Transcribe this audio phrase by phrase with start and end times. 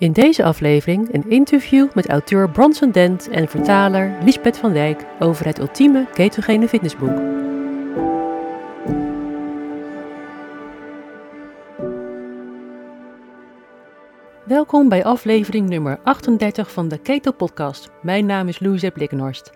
[0.00, 5.46] In deze aflevering een interview met auteur Bronson Dent en vertaler Lisbeth van Dijk over
[5.46, 7.18] het ultieme ketogene fitnessboek.
[14.44, 17.90] Welkom bij aflevering nummer 38 van de Keto Podcast.
[18.02, 19.52] Mijn naam is Louise Blikkenhorst.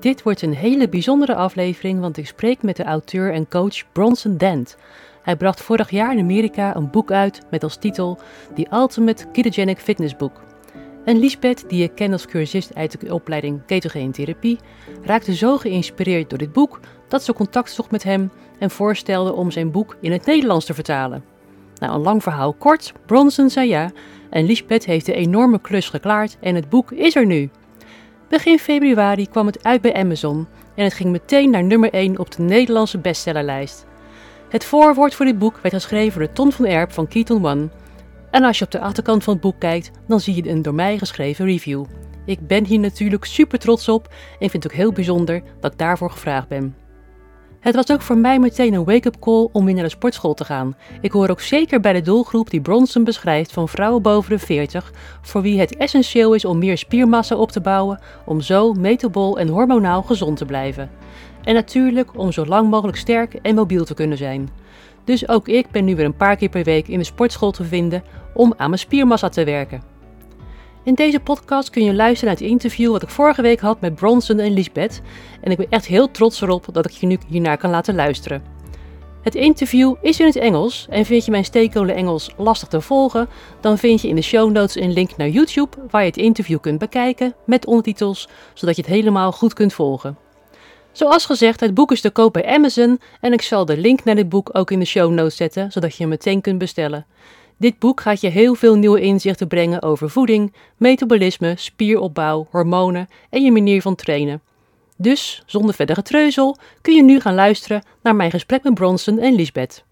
[0.00, 4.36] Dit wordt een hele bijzondere aflevering, want ik spreek met de auteur en coach Bronson
[4.36, 4.76] Dent.
[5.28, 8.18] Hij bracht vorig jaar in Amerika een boek uit met als titel
[8.54, 10.40] The Ultimate Ketogenic Fitness Book.
[11.04, 14.58] En Lisbeth, die ik ken als cursist uit de opleiding Ketogene Therapie,
[15.02, 19.50] raakte zo geïnspireerd door dit boek dat ze contact zocht met hem en voorstelde om
[19.50, 21.24] zijn boek in het Nederlands te vertalen.
[21.74, 23.90] Nou, een lang verhaal kort, Bronson zei ja
[24.30, 27.50] en Lisbeth heeft de enorme klus geklaard en het boek is er nu.
[28.28, 32.30] Begin februari kwam het uit bij Amazon en het ging meteen naar nummer 1 op
[32.30, 33.87] de Nederlandse bestsellerlijst.
[34.48, 37.68] Het voorwoord voor dit boek werd geschreven door Ton van Erp van Keaton One.
[38.30, 40.74] En als je op de achterkant van het boek kijkt, dan zie je een door
[40.74, 41.84] mij geschreven review.
[42.24, 45.78] Ik ben hier natuurlijk super trots op en vind het ook heel bijzonder dat ik
[45.78, 46.74] daarvoor gevraagd ben.
[47.60, 50.44] Het was ook voor mij meteen een wake-up call om weer naar de sportschool te
[50.44, 50.76] gaan.
[51.00, 54.92] Ik hoor ook zeker bij de doelgroep die Bronson beschrijft van vrouwen boven de 40,
[55.22, 59.48] voor wie het essentieel is om meer spiermassa op te bouwen, om zo metabol en
[59.48, 60.90] hormonaal gezond te blijven.
[61.48, 64.48] En natuurlijk om zo lang mogelijk sterk en mobiel te kunnen zijn.
[65.04, 67.64] Dus ook ik ben nu weer een paar keer per week in de sportschool te
[67.64, 68.02] vinden
[68.34, 69.82] om aan mijn spiermassa te werken.
[70.84, 73.94] In deze podcast kun je luisteren naar het interview wat ik vorige week had met
[73.94, 75.00] Bronson en Lisbeth.
[75.40, 78.42] En ik ben echt heel trots erop dat ik je nu hiernaar kan laten luisteren.
[79.22, 83.28] Het interview is in het Engels en vind je mijn steekkolen Engels lastig te volgen,
[83.60, 86.60] dan vind je in de show notes een link naar YouTube waar je het interview
[86.60, 90.27] kunt bekijken met ondertitels, zodat je het helemaal goed kunt volgen.
[90.98, 94.14] Zoals gezegd, het boek is te koop bij Amazon en ik zal de link naar
[94.14, 97.06] dit boek ook in de show notes zetten, zodat je hem meteen kunt bestellen.
[97.56, 103.42] Dit boek gaat je heel veel nieuwe inzichten brengen over voeding, metabolisme, spieropbouw, hormonen en
[103.42, 104.42] je manier van trainen.
[104.96, 109.34] Dus, zonder verder getreuzel, kun je nu gaan luisteren naar mijn gesprek met Bronson en
[109.34, 109.84] Lisbeth.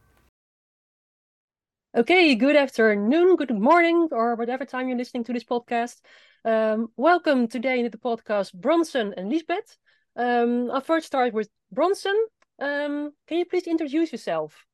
[1.91, 6.09] Okay, good afternoon, good morning, or whatever time you're listening to this podcast.
[6.43, 9.79] Um, welcome today in the podcast Bronson and Lisbeth.
[10.17, 12.17] Um, I'll first start with Bronson.
[12.59, 14.65] Um, can you please introduce yourself?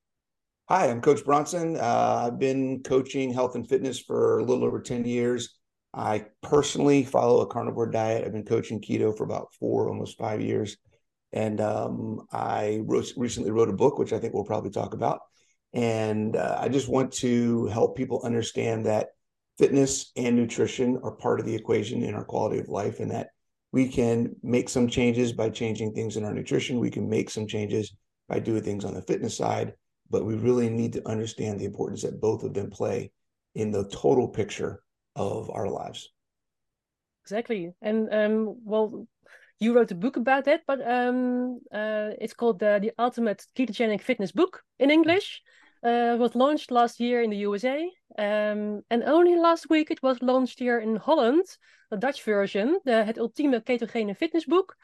[0.68, 1.76] Hi, I'm Coach Bronson.
[1.76, 5.58] Uh, I've been coaching health and fitness for a little over 10 years.
[5.92, 8.24] I personally follow a carnivore diet.
[8.24, 10.76] I've been coaching keto for about four, almost five years.
[11.32, 15.20] And um, I wrote, recently wrote a book, which I think we'll probably talk about.
[15.74, 19.08] And uh, I just want to help people understand that
[19.58, 23.30] fitness and nutrition are part of the equation in our quality of life, and that
[23.72, 26.78] we can make some changes by changing things in our nutrition.
[26.78, 27.94] We can make some changes
[28.28, 29.72] by doing things on the fitness side,
[30.10, 33.10] but we really need to understand the importance that both of them play
[33.54, 34.82] in the total picture
[35.16, 36.10] of our lives.
[37.24, 37.72] Exactly.
[37.80, 39.06] And um, well,
[39.58, 44.02] you wrote a book about that, but um, uh, it's called the, the Ultimate Ketogenic
[44.02, 45.42] Fitness Book in English.
[45.82, 50.22] Uh, was launched last year in the USA, um, and only last week it was
[50.22, 51.44] launched here in Holland.
[51.90, 54.76] The Dutch version, the Het Ultieme Ketogene Fitness Book,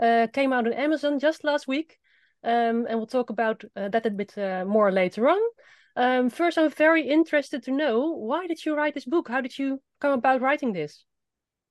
[0.00, 1.98] uh, came out on Amazon just last week,
[2.42, 5.40] um, and we'll talk about uh, that a bit uh, more later on.
[5.96, 9.28] Um, first, I'm very interested to know why did you write this book?
[9.28, 11.04] How did you come about writing this?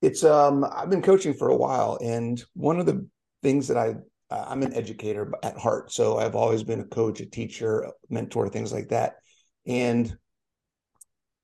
[0.01, 3.07] It's um, I've been coaching for a while, and one of the
[3.41, 3.95] things that I
[4.35, 7.91] Uh, I'm an educator at heart, so I've always been a coach, a teacher, a
[8.09, 9.15] mentor, things like that.
[9.65, 10.13] And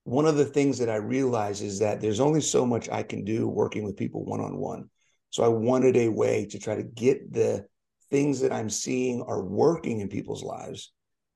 [0.03, 3.23] one of the things that I realize is that there's only so much I can
[3.23, 4.89] do working with people one on one.
[5.29, 7.65] So I wanted a way to try to get the
[8.09, 10.91] things that I'm seeing are working in people's lives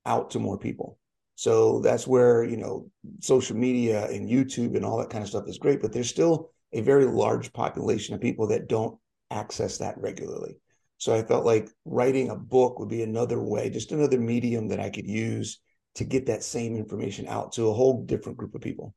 [0.06, 1.00] out to more people.
[1.36, 2.90] So that's where, you know,
[3.22, 6.50] social media and YouTube and all that kind of stuff is great, but there's still
[6.74, 9.00] a very large population of people that don't
[9.32, 10.58] access that regularly.
[10.98, 14.80] So I felt like writing a book would be another way, just another medium that
[14.80, 15.60] I could use
[15.96, 18.94] to get that same information out to a whole different group of people.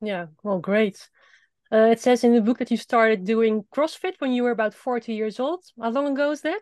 [0.00, 1.08] Yeah, well, great.
[1.72, 4.74] Uh, it says in the book that you started doing CrossFit when you were about
[4.74, 5.62] 40 years old.
[5.80, 6.60] How long ago is that?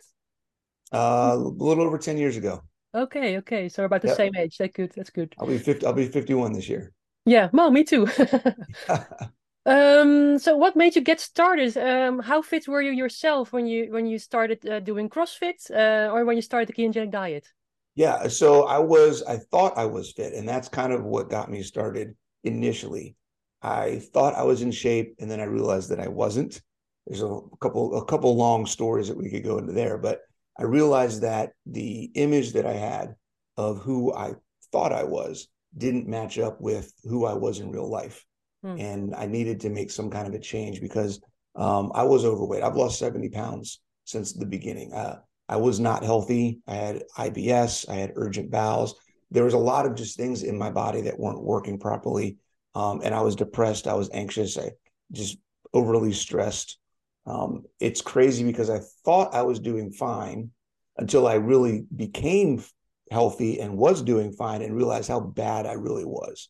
[0.92, 2.62] Uh, a little over 10 years ago.
[2.94, 3.68] Okay, okay.
[3.68, 4.16] So about the yep.
[4.16, 4.58] same age.
[4.58, 4.92] That's good.
[4.94, 5.34] That's good.
[5.38, 6.92] I'll be 50, I'll be 51 this year.
[7.24, 8.08] Yeah, well, me too.
[9.68, 11.76] um, so what made you get started?
[11.76, 16.12] Um, how fit were you yourself when you when you started uh, doing CrossFit uh,
[16.12, 17.46] or when you started the ketogenic diet?
[17.94, 21.50] Yeah, so I was, I thought I was fit, and that's kind of what got
[21.50, 23.16] me started initially.
[23.60, 26.62] I thought I was in shape, and then I realized that I wasn't.
[27.06, 30.20] There's a couple, a couple long stories that we could go into there, but
[30.58, 33.16] I realized that the image that I had
[33.56, 34.34] of who I
[34.70, 38.24] thought I was didn't match up with who I was in real life.
[38.62, 38.78] Hmm.
[38.78, 41.20] And I needed to make some kind of a change because
[41.54, 42.62] um, I was overweight.
[42.62, 44.92] I've lost 70 pounds since the beginning.
[44.92, 46.60] Uh, I was not healthy.
[46.66, 47.88] I had IBS.
[47.88, 48.94] I had urgent bowels.
[49.30, 52.36] There was a lot of just things in my body that weren't working properly.
[52.74, 53.86] Um, and I was depressed.
[53.86, 54.58] I was anxious.
[54.58, 54.70] I
[55.12, 55.38] just
[55.72, 56.78] overly stressed.
[57.26, 60.50] Um, it's crazy because I thought I was doing fine
[60.96, 62.62] until I really became
[63.10, 66.48] healthy and was doing fine and realized how bad I really was,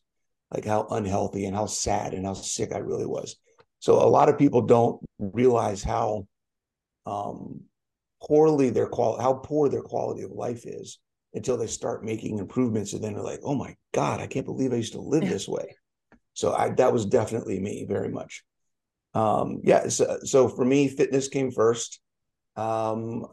[0.51, 3.35] like how unhealthy and how sad and how sick I really was.
[3.79, 6.27] So a lot of people don't realize how
[7.05, 7.61] um,
[8.21, 10.99] poorly their quality, how poor their quality of life is
[11.33, 14.73] until they start making improvements, and then they're like, "Oh my God, I can't believe
[14.73, 15.75] I used to live this way."
[16.33, 18.43] So I, that was definitely me, very much.
[19.13, 19.87] Um, yeah.
[19.89, 21.99] So, so for me, fitness came first.
[22.55, 23.25] Um,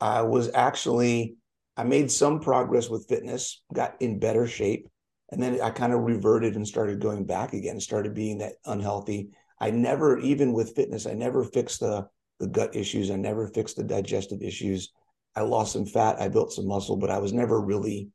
[0.00, 1.36] I was actually
[1.76, 4.88] I made some progress with fitness, got in better shape,
[5.30, 9.30] and then I kind of reverted and started going back again, started being that unhealthy.
[9.60, 12.08] I never, even with fitness, I never fixed the
[12.40, 13.10] the gut issues.
[13.10, 14.92] I never fixed the digestive issues.
[15.36, 18.08] I lost some fat, I built some muscle, but I was never really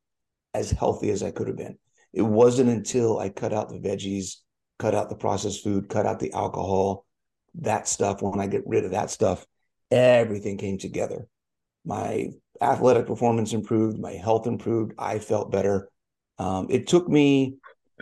[0.53, 1.77] as healthy as I could have been.
[2.11, 4.37] It wasn't until I cut out the veggies,
[4.79, 7.05] cut out the processed food, cut out the alcohol,
[7.55, 8.21] that stuff.
[8.21, 9.45] When I get rid of that stuff,
[9.91, 11.27] everything came together.
[11.85, 15.89] My athletic performance improved, my health improved, I felt better.
[16.37, 17.55] Um, it took me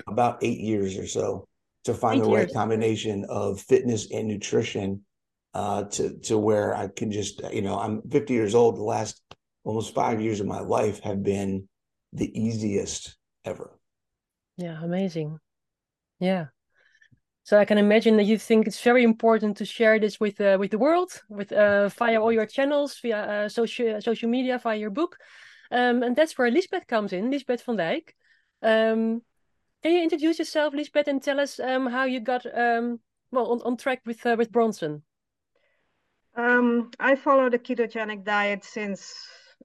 [0.08, 1.48] about eight years or so
[1.84, 2.46] to find eight the years.
[2.46, 5.02] right combination of fitness and nutrition
[5.54, 8.78] uh, to to where I can just you know I'm 50 years old.
[8.78, 9.22] The last
[9.64, 11.68] almost five years of my life have been
[12.12, 13.80] the easiest ever.
[14.58, 15.40] Yeah, amazing.
[16.20, 16.48] Yeah.
[17.46, 20.58] So I can imagine that you think it's very important to share this with uh,
[20.60, 24.78] with the world, with uh, via all your channels, via uh, social social media, via
[24.78, 25.18] your book,
[25.72, 28.14] um, and that's where Lisbeth comes in, Lisbeth van Dijk.
[28.64, 29.22] Um,
[29.84, 33.02] can you introduce yourself, Lisbeth, and tell us um, how you got um,
[33.32, 35.04] well on, on track with uh, with Bronson?
[36.36, 39.14] Um, I follow the ketogenic diet since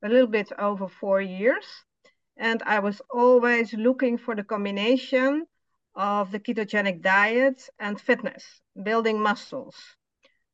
[0.03, 1.65] a little bit over four years,
[2.37, 5.47] and I was always looking for the combination
[5.95, 8.45] of the ketogenic diet and fitness,
[8.83, 9.77] building muscles.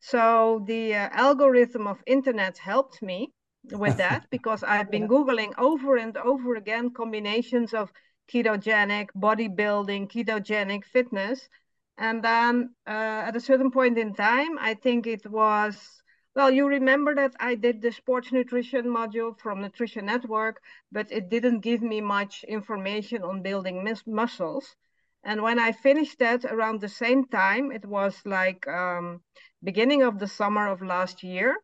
[0.00, 3.32] So the uh, algorithm of internet helped me
[3.73, 7.90] with that because I've been Googling over and over again combinations of
[8.32, 11.49] ketogenic, bodybuilding, ketogenic fitness.
[11.97, 16.03] And then uh, at a certain point in time, I think it was,
[16.35, 20.61] well, you remember that I did the sports nutrition module from Nutrition Network,
[20.91, 24.75] but it didn't give me much information on building muscles.
[25.23, 29.23] And when I finished that around the same time, it was like um,
[29.62, 31.56] beginning of the summer of last year,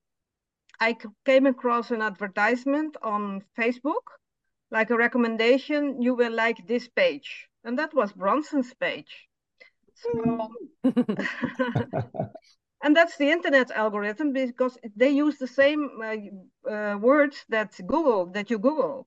[0.81, 0.97] I
[1.27, 4.07] came across an advertisement on Facebook,
[4.71, 7.49] like a recommendation, you will like this page.
[7.65, 9.29] And that was Bronson's page.
[9.95, 10.49] So,
[12.83, 18.27] and that's the internet algorithm because they use the same uh, uh, words that Google,
[18.33, 19.07] that you Google.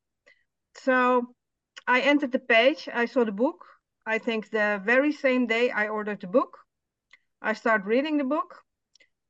[0.75, 1.33] So
[1.87, 3.65] I entered the page, I saw the book,
[4.05, 6.57] I think the very same day I ordered the book.
[7.41, 8.63] I started reading the book.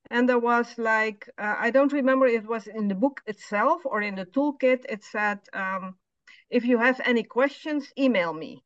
[0.09, 3.81] And there was like, uh, I don't remember if it was in the book itself
[3.85, 4.85] or in the toolkit.
[4.89, 5.95] It said, um,
[6.49, 8.63] if you have any questions, email me.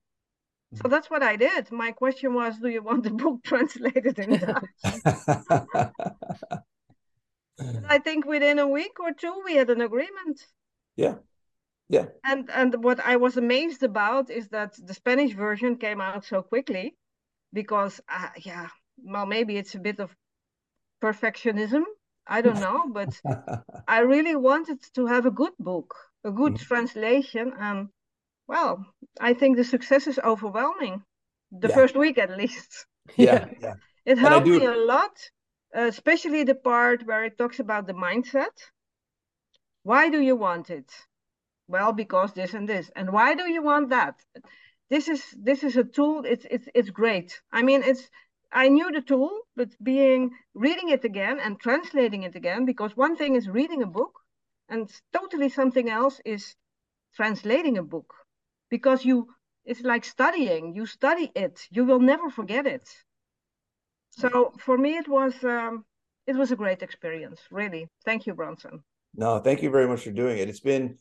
[0.74, 0.91] So mm-hmm.
[0.91, 1.71] that's what I did.
[1.71, 4.66] My question was, do you want the book translated in Dutch?
[7.90, 10.45] I think within a week or two, we had an agreement.
[10.95, 11.16] Yeah.
[11.90, 12.07] Yeah.
[12.25, 16.42] And and what I was amazed about is that the Spanish version came out so
[16.42, 16.95] quickly
[17.54, 20.13] because uh, yeah, well maybe it's a bit of
[21.01, 21.83] perfectionism.
[22.28, 23.19] I don't know, but
[23.87, 25.95] I really wanted to have a good book,
[26.27, 26.59] a good mm.
[26.71, 27.89] translation and
[28.47, 28.85] well,
[29.19, 31.03] I think the success is overwhelming.
[31.51, 31.75] The yeah.
[31.75, 32.85] first week at least.
[33.15, 33.47] Yeah.
[33.61, 33.75] yeah.
[34.05, 35.15] It helped me a lot,
[35.73, 38.55] especially the part where it talks about the mindset.
[39.83, 40.89] Why do you want it?
[41.67, 44.15] well because this and this and why do you want that
[44.89, 48.09] this is this is a tool it's it's it's great i mean it's
[48.51, 53.15] i knew the tool but being reading it again and translating it again because one
[53.15, 54.13] thing is reading a book
[54.69, 56.56] and totally something else is
[57.16, 58.14] translating a book.
[58.69, 59.28] Because you
[59.66, 60.76] it's like studying.
[60.76, 61.68] You study it.
[61.71, 62.88] You will never forget it.
[64.12, 65.86] So for me it was um,
[66.26, 67.88] it was a great experience really.
[68.06, 68.83] Thank you bronson.
[69.16, 70.50] No thank you very much for doing it.
[70.50, 70.97] It's been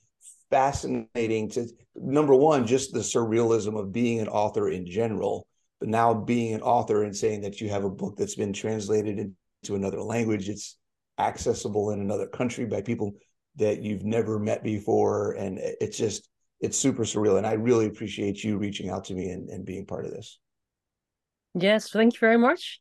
[0.51, 5.47] fascinating to number one, just the surrealism of being an author in general,
[5.81, 9.19] but now being an author and saying that you have a book that's been translated
[9.19, 10.77] into another language, it's
[11.19, 13.13] accessible in another country by people
[13.57, 15.33] that you've never met before.
[15.33, 16.29] And it's just,
[16.61, 17.39] it's super surreal.
[17.39, 20.39] And I really appreciate you reaching out to me and, and being part of this.
[21.55, 22.81] Yes, thank you very much.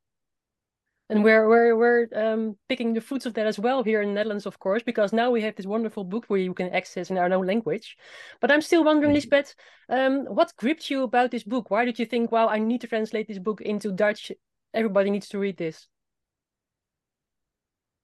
[1.08, 4.16] And we're we're we're um, picking the fruits of that as well here in the
[4.16, 7.18] Netherlands, of course, because now we have this wonderful book where you can access in
[7.18, 7.96] our own language.
[8.42, 9.54] But I'm still wondering, Lisbeth,
[9.88, 11.70] um, what gripped you about this book?
[11.70, 14.32] Why did you think, "Wow, I need to translate this book into Dutch.
[14.74, 15.88] Everybody needs to read this"?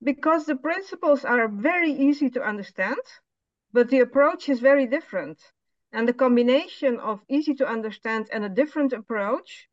[0.04, 3.06] Because the principles are very easy to understand,
[3.72, 5.40] but the approach is very different.
[5.94, 9.68] And the combination of easy to understand and a different approach,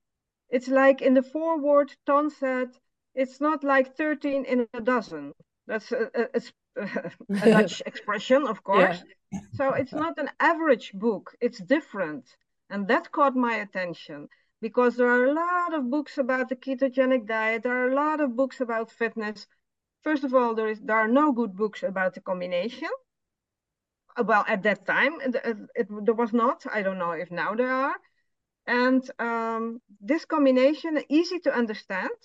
[0.50, 2.68] it's like in the foreword, Ton said
[3.14, 5.32] it's not like 13 in a dozen.
[5.66, 6.40] That's a, a,
[6.76, 9.02] a, a Dutch expression, of course.
[9.32, 9.40] Yeah.
[9.54, 12.24] So it's not an average book, it's different.
[12.70, 14.28] And that caught my attention
[14.60, 18.20] because there are a lot of books about the ketogenic diet, there are a lot
[18.20, 19.46] of books about fitness.
[20.08, 22.88] First of all, there, is, there are no good books about the combination.
[24.16, 26.64] Well, at that time, it, it, it, there was not.
[26.72, 27.96] I don't know if now there are.
[28.66, 32.18] And um, this combination, easy to understand,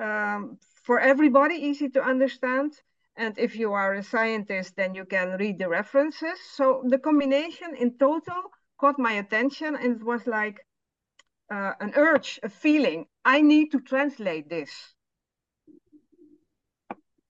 [0.00, 2.72] um, for everybody, easy to understand.
[3.14, 6.40] And if you are a scientist, then you can read the references.
[6.54, 8.42] So the combination in total
[8.80, 10.64] caught my attention and it was like
[11.50, 13.04] uh, an urge, a feeling.
[13.22, 14.95] I need to translate this.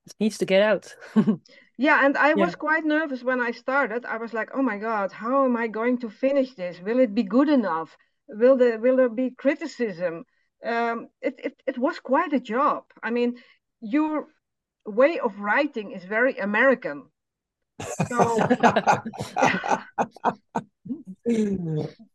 [0.07, 0.95] It needs to get out.
[1.79, 2.35] yeah, and I yeah.
[2.35, 4.05] was quite nervous when I started.
[4.05, 6.81] I was like, oh my God, how am I going to finish this?
[6.81, 7.97] Will it be good enough?
[8.29, 10.25] Will there, will there be criticism?
[10.65, 12.85] um, it, it, it was quite a job.
[13.03, 13.37] I mean,
[13.81, 14.27] your
[14.85, 17.05] way of writing is very American.
[18.09, 18.39] So,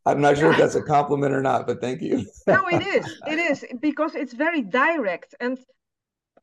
[0.05, 2.25] I'm not sure if that's a compliment or not, but thank you.
[2.47, 3.19] no, it is.
[3.27, 5.35] It is because it's very direct.
[5.39, 5.59] And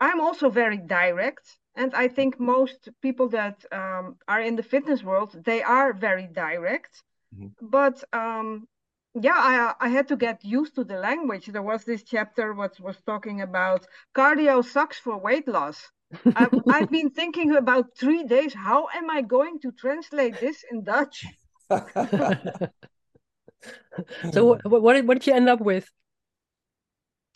[0.00, 1.58] I'm also very direct.
[1.74, 6.26] And I think most people that um, are in the fitness world, they are very
[6.26, 7.02] direct.
[7.34, 7.66] Mm-hmm.
[7.68, 8.66] But um,
[9.14, 11.46] yeah, I, I had to get used to the language.
[11.46, 15.90] There was this chapter what was talking about cardio sucks for weight loss.
[16.34, 18.54] I've, I've been thinking about three days.
[18.54, 21.26] How am I going to translate this in Dutch?
[24.32, 25.88] so what, what did what did you end up with?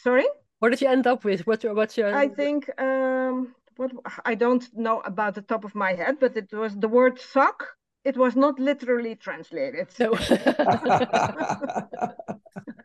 [0.01, 0.27] Sorry.
[0.63, 1.45] What did you end up with?
[1.47, 2.15] What's your what's your?
[2.15, 3.91] I think um, what
[4.25, 7.67] I don't know about the top of my head, but it was the word suck
[8.05, 9.91] it was not literally translated.
[9.93, 10.13] So.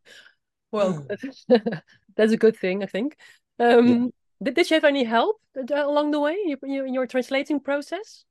[0.72, 1.06] well,
[2.16, 3.18] that's a good thing, I think.
[3.60, 4.06] Um, yeah.
[4.44, 5.38] did, did you have any help
[5.72, 8.26] along the way in your translating process?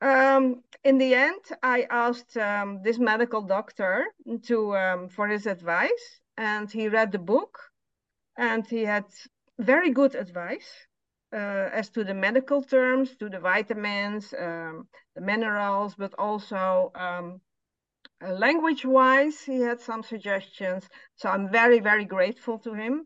[0.00, 4.06] Um, in the end, I asked um, this medical doctor
[4.42, 7.58] to um, for his advice, and he read the book,
[8.36, 9.04] and he had
[9.58, 10.68] very good advice
[11.32, 17.40] uh, as to the medical terms, to the vitamins, um, the minerals, but also um,
[18.24, 20.88] uh, language-wise, he had some suggestions.
[21.16, 23.04] So I'm very, very grateful to him.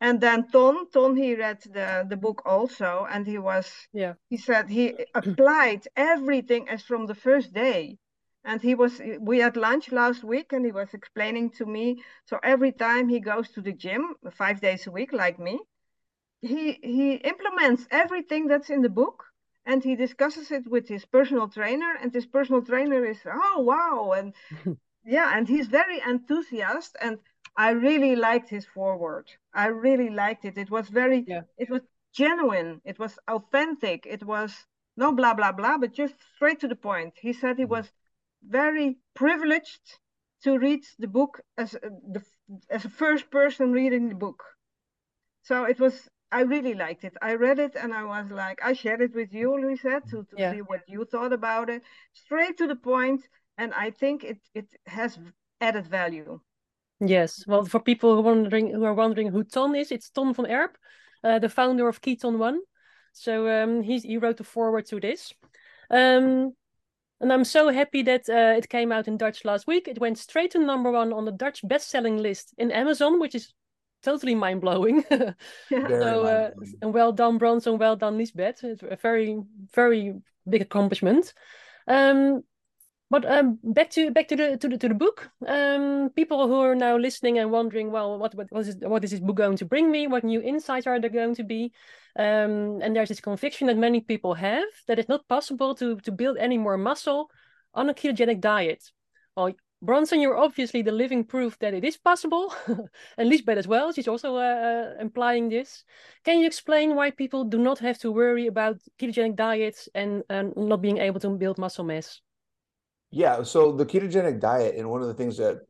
[0.00, 4.36] And then Ton, Ton, he read the, the book also, and he was, yeah, he
[4.36, 7.96] said he applied everything as from the first day.
[8.46, 12.02] And he was, we had lunch last week, and he was explaining to me.
[12.24, 15.58] So every time he goes to the gym, five days a week, like me,
[16.40, 19.24] he he implements everything that's in the book
[19.64, 24.12] and he discusses it with his personal trainer and his personal trainer is oh wow
[24.12, 24.32] and
[25.04, 27.18] yeah and he's very enthusiastic and
[27.56, 31.42] i really liked his foreword i really liked it it was very yeah.
[31.58, 36.60] it was genuine it was authentic it was no blah blah blah but just straight
[36.60, 37.72] to the point he said he mm-hmm.
[37.72, 37.92] was
[38.42, 39.98] very privileged
[40.42, 42.22] to read the book as a, the
[42.70, 44.42] as a first person reading the book
[45.42, 47.16] so it was I really liked it.
[47.22, 50.36] I read it and I was like, I shared it with you, Louisette, to, to
[50.36, 50.52] yeah.
[50.52, 51.82] see what you thought about it.
[52.12, 53.22] Straight to the point,
[53.56, 55.18] and I think it it has
[55.60, 56.40] added value.
[57.00, 57.44] Yes.
[57.46, 60.46] Well, for people who are wondering who are wondering who Ton is, it's Ton van
[60.46, 60.76] Erp,
[61.22, 62.60] uh, the founder of Keton One.
[63.12, 65.32] So um, he he wrote the foreword to this.
[65.90, 66.54] Um,
[67.20, 69.88] and I'm so happy that uh, it came out in Dutch last week.
[69.88, 73.52] It went straight to number one on the Dutch best-selling list in Amazon, which is
[74.02, 75.04] totally mind blowing.
[75.68, 76.50] so uh,
[76.82, 77.78] and well done, Bronson.
[77.78, 78.62] Well done, Lisbeth.
[78.62, 79.38] It's a very
[79.74, 80.14] very
[80.48, 81.32] big accomplishment.
[81.88, 82.42] Um,
[83.10, 85.30] but um, back to back to the to the to the book.
[85.46, 89.10] Um, people who are now listening and wondering, well, what what what is what is
[89.12, 90.06] this book going to bring me?
[90.06, 91.72] What new insights are there going to be?
[92.18, 96.12] Um, and there's this conviction that many people have that it's not possible to to
[96.12, 97.30] build any more muscle
[97.74, 98.82] on a ketogenic diet.
[99.36, 102.52] Well, Bronson, you're obviously the living proof that it is possible,
[103.18, 103.92] and Lisbeth as well.
[103.92, 105.84] She's also uh, uh, implying this.
[106.24, 110.56] Can you explain why people do not have to worry about ketogenic diets and, and
[110.56, 112.22] not being able to build muscle mass?
[113.10, 115.60] Yeah, so the ketogenic diet, and one of the things that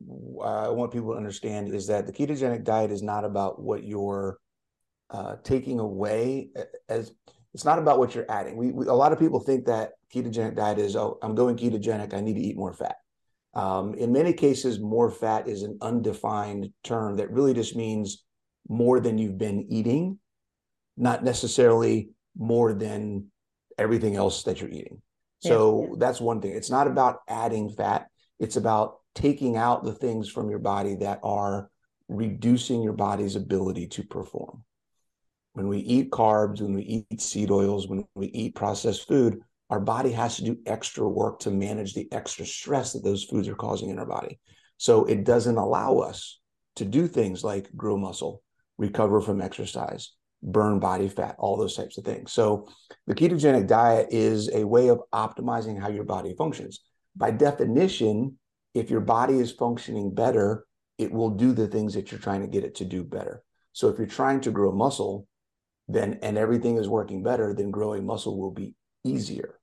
[0.43, 4.39] I want people to understand is that the ketogenic diet is not about what you're
[5.09, 6.49] uh, taking away
[6.89, 7.11] as
[7.53, 8.57] it's not about what you're adding.
[8.57, 12.13] We, we, a lot of people think that ketogenic diet is oh I'm going ketogenic
[12.13, 12.97] I need to eat more fat.
[13.53, 18.23] Um, in many cases, more fat is an undefined term that really just means
[18.69, 20.19] more than you've been eating,
[20.97, 23.31] not necessarily more than
[23.77, 25.01] everything else that you're eating.
[25.39, 25.95] So yeah.
[25.97, 26.51] that's one thing.
[26.51, 28.07] It's not about adding fat.
[28.39, 31.69] It's about taking out the things from your body that are
[32.07, 34.63] reducing your body's ability to perform.
[35.53, 39.79] When we eat carbs, when we eat seed oils, when we eat processed food, our
[39.79, 43.55] body has to do extra work to manage the extra stress that those foods are
[43.55, 44.39] causing in our body.
[44.77, 46.39] So it doesn't allow us
[46.75, 48.43] to do things like grow muscle,
[48.77, 50.11] recover from exercise,
[50.43, 52.31] burn body fat, all those types of things.
[52.31, 52.67] So
[53.07, 56.81] the ketogenic diet is a way of optimizing how your body functions.
[57.15, 58.37] By definition,
[58.73, 60.65] if your body is functioning better,
[60.97, 63.43] it will do the things that you're trying to get it to do better.
[63.73, 65.27] So if you're trying to grow muscle,
[65.87, 69.59] then and everything is working better, then growing muscle will be easier.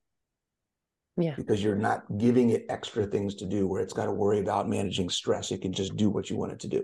[1.17, 1.35] Yeah.
[1.35, 4.67] Because you're not giving it extra things to do where it's got to worry about
[4.67, 5.51] managing stress.
[5.51, 6.83] It can just do what you want it to do.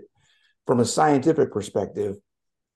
[0.66, 2.16] From a scientific perspective,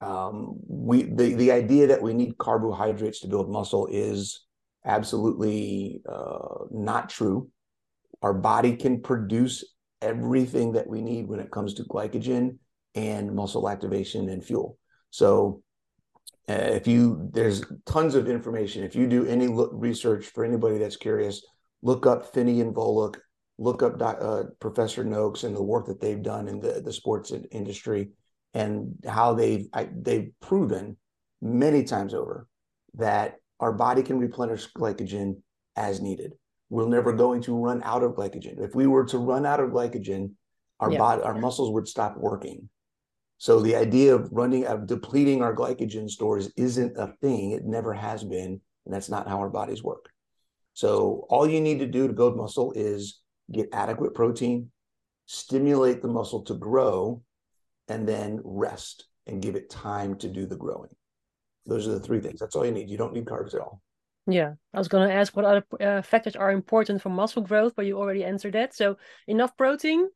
[0.01, 4.45] um, we the the idea that we need carbohydrates to build muscle is
[4.85, 7.49] absolutely uh, not true.
[8.21, 9.63] Our body can produce
[10.01, 12.57] everything that we need when it comes to glycogen
[12.95, 14.77] and muscle activation and fuel.
[15.09, 15.63] So
[16.49, 18.83] uh, if you there's tons of information.
[18.83, 21.45] If you do any look, research for anybody that's curious,
[21.81, 23.17] look up Phinney and Volek,
[23.57, 27.33] look up uh, Professor Noakes and the work that they've done in the the sports
[27.51, 28.09] industry
[28.53, 30.97] and how they've I, they've proven
[31.41, 32.47] many times over
[32.95, 35.41] that our body can replenish glycogen
[35.75, 36.33] as needed.
[36.69, 38.59] We're never going to run out of glycogen.
[38.59, 40.31] If we were to run out of glycogen,
[40.79, 40.97] our yeah.
[40.97, 42.69] body, our muscles would stop working.
[43.37, 47.51] So the idea of running of depleting our glycogen stores isn't a thing.
[47.51, 50.09] It never has been, and that's not how our bodies work.
[50.73, 53.21] So all you need to do to build muscle is
[53.51, 54.71] get adequate protein,
[55.25, 57.23] stimulate the muscle to grow,
[57.87, 60.89] and then rest and give it time to do the growing.
[61.65, 62.39] Those are the three things.
[62.39, 62.89] That's all you need.
[62.89, 63.81] You don't need carbs at all.
[64.29, 67.73] Yeah, I was going to ask what other uh, factors are important for muscle growth,
[67.75, 68.75] but you already answered that.
[68.75, 68.97] So
[69.27, 70.09] enough protein,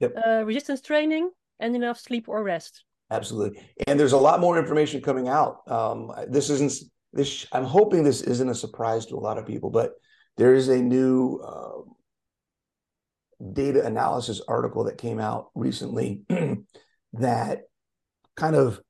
[0.00, 0.14] yep.
[0.26, 2.84] uh, resistance training, and enough sleep or rest.
[3.10, 3.60] Absolutely.
[3.86, 5.70] And there's a lot more information coming out.
[5.70, 6.72] Um, this isn't
[7.12, 7.46] this.
[7.52, 9.92] I'm hoping this isn't a surprise to a lot of people, but
[10.36, 11.82] there is a new uh,
[13.52, 16.22] data analysis article that came out recently
[17.14, 17.62] that
[18.36, 18.80] kind of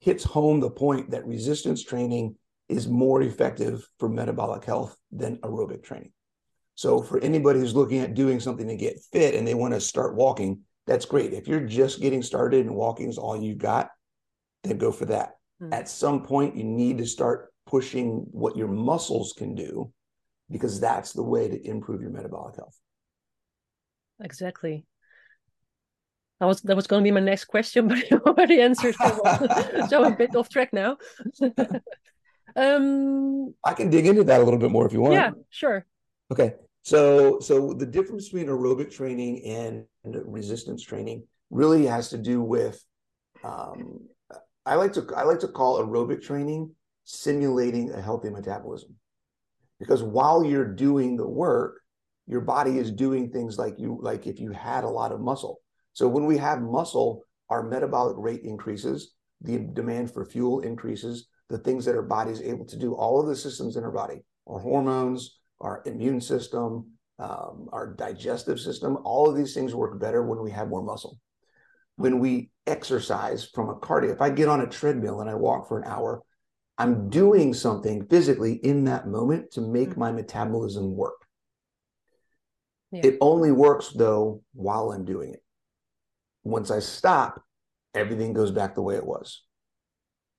[0.00, 2.36] hits home the point that resistance training
[2.68, 6.12] is more effective for metabolic health than aerobic training.
[6.74, 9.80] So for anybody who's looking at doing something to get fit and they want to
[9.80, 11.32] start walking, that's great.
[11.32, 13.90] If you're just getting started and walking is all you've got,
[14.62, 15.36] then go for that.
[15.60, 15.72] Mm-hmm.
[15.72, 19.92] At some point, you need to start pushing what your muscles can do
[20.50, 22.78] because that's the way to improve your metabolic health.
[24.20, 24.86] Exactly.
[26.40, 28.94] That was that was going to be my next question, but you already answered.
[29.88, 30.96] so I'm a bit off track now.
[32.56, 35.14] um, I can dig into that a little bit more if you want.
[35.14, 35.84] Yeah, sure.
[36.30, 42.42] Okay, so so the difference between aerobic training and resistance training really has to do
[42.42, 42.82] with.
[43.42, 44.00] Um,
[44.66, 46.74] I like to I like to call aerobic training
[47.04, 48.94] simulating a healthy metabolism,
[49.80, 51.80] because while you're doing the work,
[52.26, 55.60] your body is doing things like you like if you had a lot of muscle
[55.98, 61.58] so when we have muscle, our metabolic rate increases, the demand for fuel increases, the
[61.58, 64.22] things that our body is able to do, all of the systems in our body,
[64.46, 70.22] our hormones, our immune system, um, our digestive system, all of these things work better
[70.22, 71.18] when we have more muscle.
[71.96, 75.66] When we exercise from a cardio, if I get on a treadmill and I walk
[75.66, 76.22] for an hour,
[76.78, 79.98] I'm doing something physically in that moment to make mm-hmm.
[79.98, 81.26] my metabolism work.
[82.92, 83.00] Yeah.
[83.02, 85.42] It only works though while I'm doing it.
[86.44, 87.42] Once I stop,
[87.94, 89.42] everything goes back the way it was.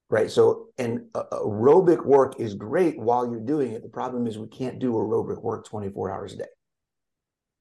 [0.09, 0.31] Right.
[0.31, 3.83] So, and aerobic work is great while you're doing it.
[3.83, 6.45] The problem is we can't do aerobic work 24 hours a day.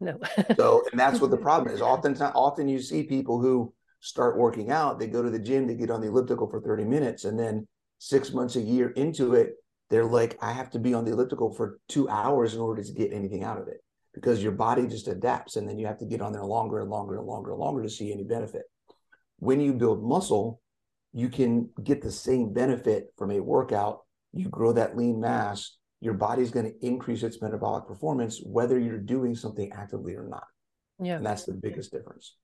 [0.01, 0.19] No.
[0.57, 1.83] so, and that's what the problem is.
[1.83, 5.75] Often, often you see people who start working out, they go to the gym, they
[5.75, 7.67] get on the elliptical for 30 minutes, and then
[7.99, 9.57] six months, a year into it,
[9.91, 12.93] they're like, I have to be on the elliptical for two hours in order to
[12.93, 13.83] get anything out of it
[14.21, 16.91] because your body just adapts and then you have to get on there longer and
[16.91, 18.63] longer and longer and longer to see any benefit.
[19.39, 20.61] When you build muscle,
[21.13, 24.01] you can get the same benefit from a workout.
[24.33, 28.99] You grow that lean mass your body's going to increase its metabolic performance whether you're
[28.99, 30.45] doing something actively or not.
[31.01, 31.17] Yeah.
[31.17, 32.37] And that's the biggest difference.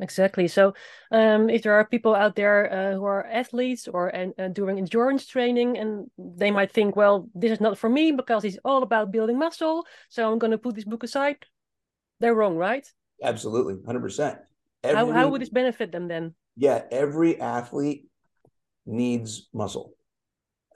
[0.00, 0.48] Exactly.
[0.48, 0.74] So,
[1.12, 5.24] um, if there are people out there uh, who are athletes or uh, doing endurance
[5.24, 9.12] training, and they might think, well, this is not for me because it's all about
[9.12, 11.36] building muscle, so I'm going to put this book aside.
[12.18, 12.86] They're wrong, right?
[13.22, 14.38] Absolutely, hundred percent.
[14.82, 16.34] How how would this benefit them then?
[16.56, 18.08] Yeah, every athlete
[18.86, 19.94] needs muscle,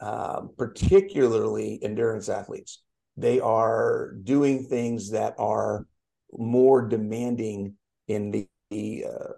[0.01, 2.83] uh, particularly endurance athletes.
[3.17, 5.87] They are doing things that are
[6.33, 7.75] more demanding
[8.07, 9.33] in the the uh,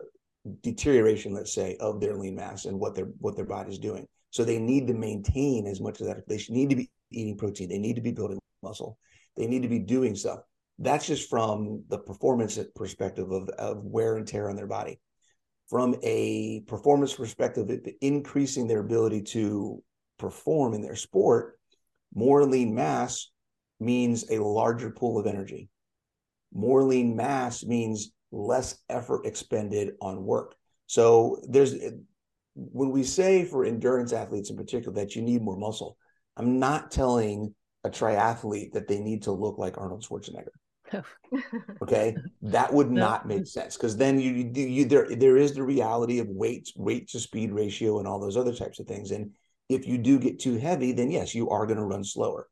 [0.62, 4.06] deterioration, let's say, of their lean mass and what their what their body's doing.
[4.30, 6.28] So they need to maintain as much of that.
[6.28, 7.68] They need to be eating protein.
[7.68, 8.98] They need to be building muscle.
[9.36, 10.40] They need to be doing stuff.
[10.78, 15.00] That's just from the performance perspective of, of wear and tear on their body.
[15.68, 17.68] From a performance perspective,
[18.00, 19.82] increasing their ability to
[20.18, 21.58] perform in their sport,
[22.14, 23.30] more lean mass
[23.78, 25.68] means a larger pool of energy.
[26.52, 30.54] More lean mass means less effort expended on work.
[30.86, 31.74] So there's
[32.54, 35.96] when we say for endurance athletes in particular that you need more muscle,
[36.36, 40.48] I'm not telling a triathlete that they need to look like Arnold Schwarzenegger.
[41.82, 45.62] okay, that would not make sense because then you, you you there there is the
[45.62, 49.12] reality of weight weight to speed ratio and all those other types of things.
[49.12, 49.30] And
[49.68, 52.48] if you do get too heavy, then yes, you are going to run slower.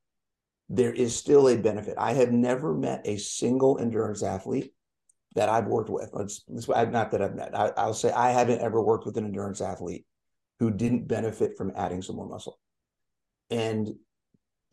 [0.69, 1.97] There is still a benefit.
[1.99, 4.73] I have never met a single endurance athlete
[5.39, 6.11] that I've worked with.
[6.13, 7.57] Let's, not that I've met.
[7.57, 10.05] I, I'll say I haven't ever worked with an endurance athlete
[10.59, 12.59] who didn't benefit from adding some more muscle.
[13.49, 13.89] And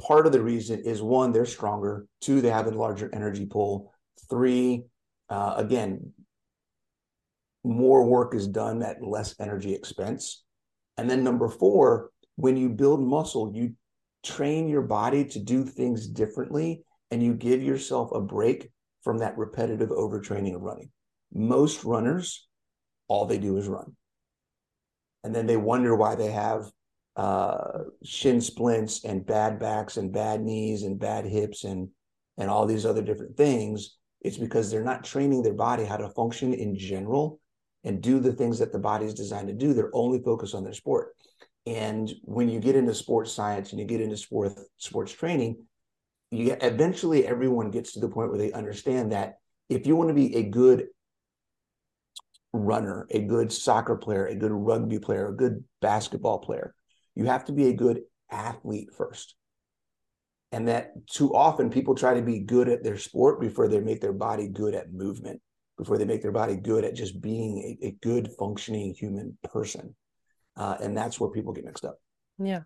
[0.02, 2.08] part of the reason is one, they're stronger.
[2.20, 3.94] Two, they have a larger energy pool.
[4.28, 4.86] Three,
[5.30, 6.14] uh, again,
[7.64, 10.44] more work is done at less energy expense.
[10.98, 13.76] And then number four, when you build muscle, you
[14.24, 18.72] train your body to do things differently and you give yourself a break
[19.06, 20.90] from that repetitive overtraining of running.
[21.32, 22.48] Most runners,
[23.08, 23.96] all they do is run.
[25.24, 26.66] And then they wonder why they have
[27.16, 31.88] uh, shin splints and bad backs and bad knees and bad hips and
[32.38, 33.96] and all these other different things.
[34.22, 37.40] It's because they're not training their body how to function in general
[37.86, 39.74] and do the things that the body is designed to do.
[39.74, 41.16] They're only focused on their sport.
[41.66, 45.64] And when you get into sports science and you get into sport sports training,
[46.32, 49.36] you eventually everyone gets to the point where they understand that
[49.70, 50.88] if you want to be a good
[52.54, 56.74] runner, a good soccer player, a good rugby player, a good basketball player,
[57.16, 59.36] you have to be a good athlete first.
[60.52, 64.00] And that too often people try to be good at their sport before they make
[64.00, 65.42] their body good at movement,
[65.78, 69.96] before they make their body good at just being a, a good functioning human person.
[70.56, 71.98] Uh, and that's where people get mixed up.
[72.42, 72.62] Yeah.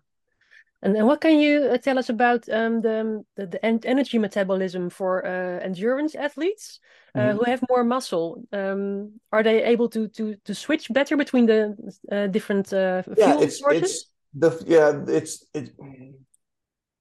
[0.82, 4.88] And, and what can you uh, tell us about um, the, the, the energy metabolism
[4.88, 6.80] for uh, endurance athletes
[7.14, 8.42] uh, mm who have more muscle?
[8.52, 11.76] Um, are they able to to to switch better between the
[12.10, 13.82] uh, different uh, fuel yeah, it's, sources?
[13.82, 15.70] It's the yeah, it's it's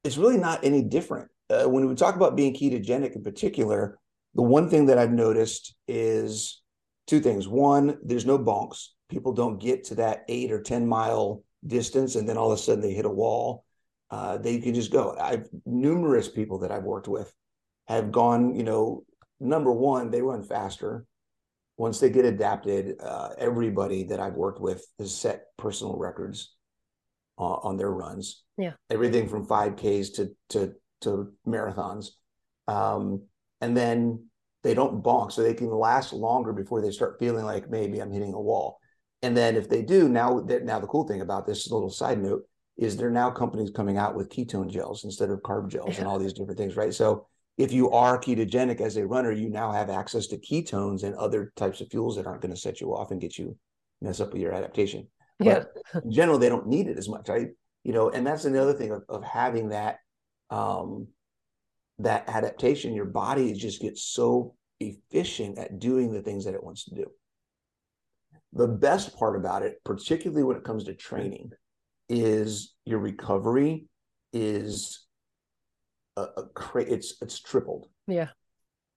[0.03, 1.29] it's really not any different.
[1.49, 3.97] Uh, when we talk about being ketogenic in particular,
[4.35, 6.61] the one thing that I've noticed is
[7.07, 7.47] two things.
[7.47, 8.87] One, there's no bonks.
[9.09, 12.61] People don't get to that eight or ten mile distance and then all of a
[12.61, 13.65] sudden they hit a wall
[14.11, 15.15] uh, they can just go.
[15.19, 17.31] I've numerous people that I've worked with
[17.87, 18.55] have gone.
[18.55, 19.03] You know,
[19.39, 21.05] number one, they run faster.
[21.77, 26.55] Once they get adapted, uh, everybody that I've worked with has set personal records
[27.37, 28.43] uh, on their runs.
[28.57, 32.07] Yeah, everything from five Ks to to to marathons,
[32.67, 33.23] um,
[33.61, 34.25] and then
[34.63, 38.11] they don't bonk, so they can last longer before they start feeling like maybe I'm
[38.11, 38.79] hitting a wall.
[39.21, 42.21] And then if they do, now that now the cool thing about this little side
[42.21, 42.43] note
[42.79, 46.17] is there now companies coming out with ketone gels instead of carb gels and all
[46.19, 46.93] these different things, right?
[46.93, 51.13] So if you are ketogenic as a runner, you now have access to ketones and
[51.15, 53.57] other types of fuels that aren't going to set you off and get you
[54.01, 55.07] mess up with your adaptation.
[55.41, 55.63] Yeah.
[55.93, 57.49] But in general, they don't need it as much, right?
[57.83, 59.97] You know, and that's another thing of, of having that
[60.49, 61.07] um
[61.99, 62.93] that adaptation.
[62.93, 67.07] Your body just gets so efficient at doing the things that it wants to do.
[68.53, 71.51] The best part about it, particularly when it comes to training,
[72.09, 73.85] is your recovery
[74.33, 75.05] is
[76.17, 77.87] a, a it's it's tripled.
[78.07, 78.29] Yeah.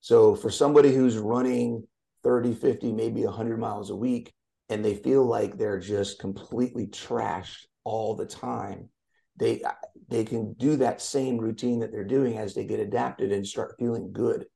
[0.01, 1.87] So for somebody who's running
[2.25, 4.33] 30, 50, maybe 100 miles a week
[4.69, 8.89] and they feel like they're just completely trashed all the time,
[9.37, 9.63] they
[10.09, 13.77] they can do that same routine that they're doing as they get adapted and start
[13.79, 14.47] feeling good.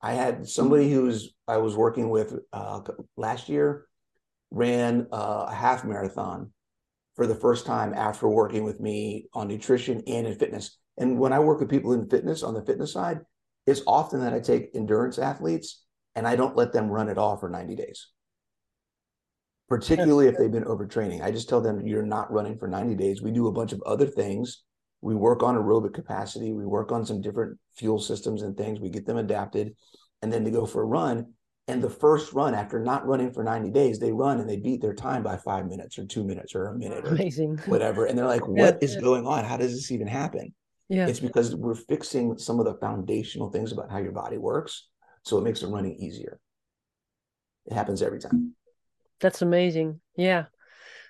[0.00, 2.80] I had somebody who was I was working with uh,
[3.16, 3.86] last year
[4.50, 6.52] ran uh, a half marathon
[7.14, 10.78] for the first time after working with me on nutrition and in fitness.
[10.98, 13.20] And when I work with people in fitness on the fitness side,
[13.66, 17.36] it's often that I take endurance athletes and I don't let them run it all
[17.36, 18.08] for 90 days.
[19.68, 21.22] Particularly if they've been overtraining.
[21.22, 23.22] I just tell them you're not running for 90 days.
[23.22, 24.62] We do a bunch of other things.
[25.00, 26.52] We work on aerobic capacity.
[26.52, 28.80] We work on some different fuel systems and things.
[28.80, 29.74] We get them adapted
[30.20, 31.32] and then to go for a run.
[31.72, 34.82] And the first run, after not running for 90 days, they run and they beat
[34.82, 37.56] their time by five minutes or two minutes or a minute or Amazing.
[37.66, 38.04] whatever.
[38.04, 39.44] And they're like, "What is going on?
[39.44, 40.52] How does this even happen?
[40.90, 41.06] Yeah.
[41.06, 44.88] It's because we're fixing some of the foundational things about how your body works.
[45.22, 46.38] So it makes the running easier.
[47.64, 48.54] It happens every time.
[49.20, 50.00] That's amazing.
[50.14, 50.46] Yeah.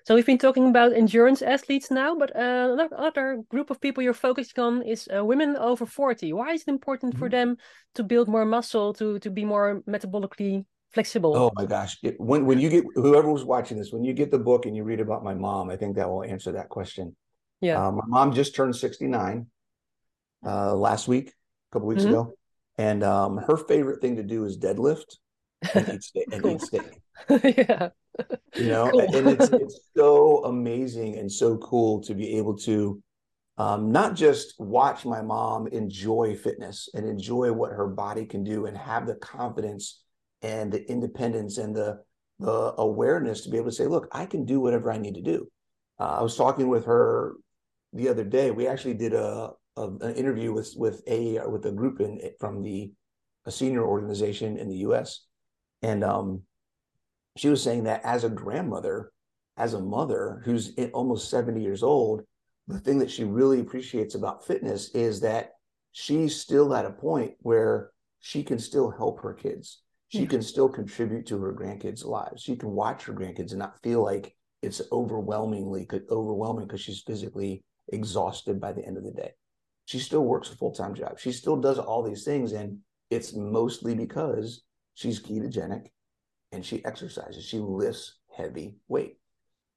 [0.04, 4.14] So we've been talking about endurance athletes now, but uh, another group of people you're
[4.14, 6.32] focusing on is uh, women over 40.
[6.32, 7.28] Why is it important for Mm-hmm.
[7.28, 7.56] them
[7.94, 11.34] to build more muscle, to to be more metabolically flexible?
[11.34, 11.96] Oh my gosh.
[12.02, 14.76] It, when when you get whoever was watching this, when you get the book and
[14.76, 17.16] you read about my mom, I think that will answer that question.
[17.60, 17.76] Yeah.
[17.76, 19.46] Uh, my mom just turned 69
[20.46, 21.34] uh, last week, a
[21.74, 22.06] couple weeks Mhm.
[22.06, 22.36] ago.
[22.78, 25.16] And um, her favorite thing to do is deadlift
[25.74, 26.28] and eat steak.
[26.32, 26.56] And Cool.
[26.56, 27.00] eat steak.
[27.44, 27.90] yeah.
[28.56, 29.00] You know Cool.
[29.14, 33.02] and it's it's so amazing and so cool to be able to
[33.58, 38.66] um, not just watch my mom enjoy fitness and enjoy what her body can do
[38.66, 40.02] and have the confidence
[40.40, 42.00] and the independence and the
[42.38, 45.22] the awareness to be able to say look i can do whatever i need to
[45.22, 45.46] do.
[46.00, 47.34] Uh, i was talking with her
[47.92, 48.50] the other day.
[48.50, 52.62] We actually did a, a an interview with with a with a group in from
[52.62, 52.92] the
[53.44, 55.26] a senior organization in the us
[55.82, 56.42] and um
[57.36, 59.12] she was saying that as a grandmother,
[59.56, 62.22] as a mother who's almost 70 years old,
[62.68, 65.52] the thing that she really appreciates about fitness is that
[65.92, 67.90] she's still at a point where
[68.20, 69.82] she can still help her kids.
[70.08, 70.28] She Yeah.
[70.28, 72.42] can still contribute to her grandkids' lives.
[72.42, 77.64] She can watch her grandkids and not feel like it's overwhelmingly overwhelming because she's physically
[77.88, 79.32] exhausted by the end of the day.
[79.86, 81.18] She still works a full-time job.
[81.18, 82.78] She still does all these things and
[83.10, 84.62] it's mostly because
[84.94, 85.88] she's ketogenic
[86.52, 87.44] and she exercises.
[87.44, 89.16] She lifts heavy weight.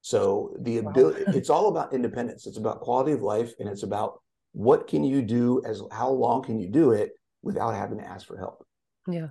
[0.02, 0.92] So the Wow.
[0.92, 2.46] ability it's all about independence.
[2.46, 6.44] It's about quality of life and it's about what can you do as how long
[6.44, 8.66] can you do it without having to ask for help.
[9.08, 9.30] Yeah.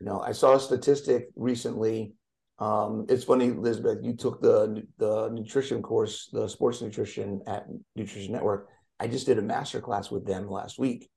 [0.00, 2.14] You know, I saw a statistic recently.
[2.58, 8.32] Um, it's funny, Elizabeth, you took the the nutrition course, the sports nutrition at Nutrition
[8.32, 8.68] Network.
[9.00, 11.10] I just did a master class with them last week.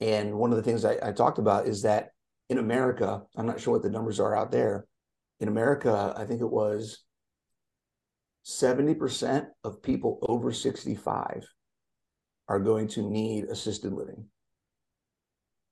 [0.00, 2.10] And one of the things I, I talked about is that
[2.50, 4.86] in America, I'm not sure what the numbers are out there.
[5.40, 7.02] In America, I think it was
[8.44, 11.46] 70% of people over 65
[12.48, 14.26] are going to need assisted living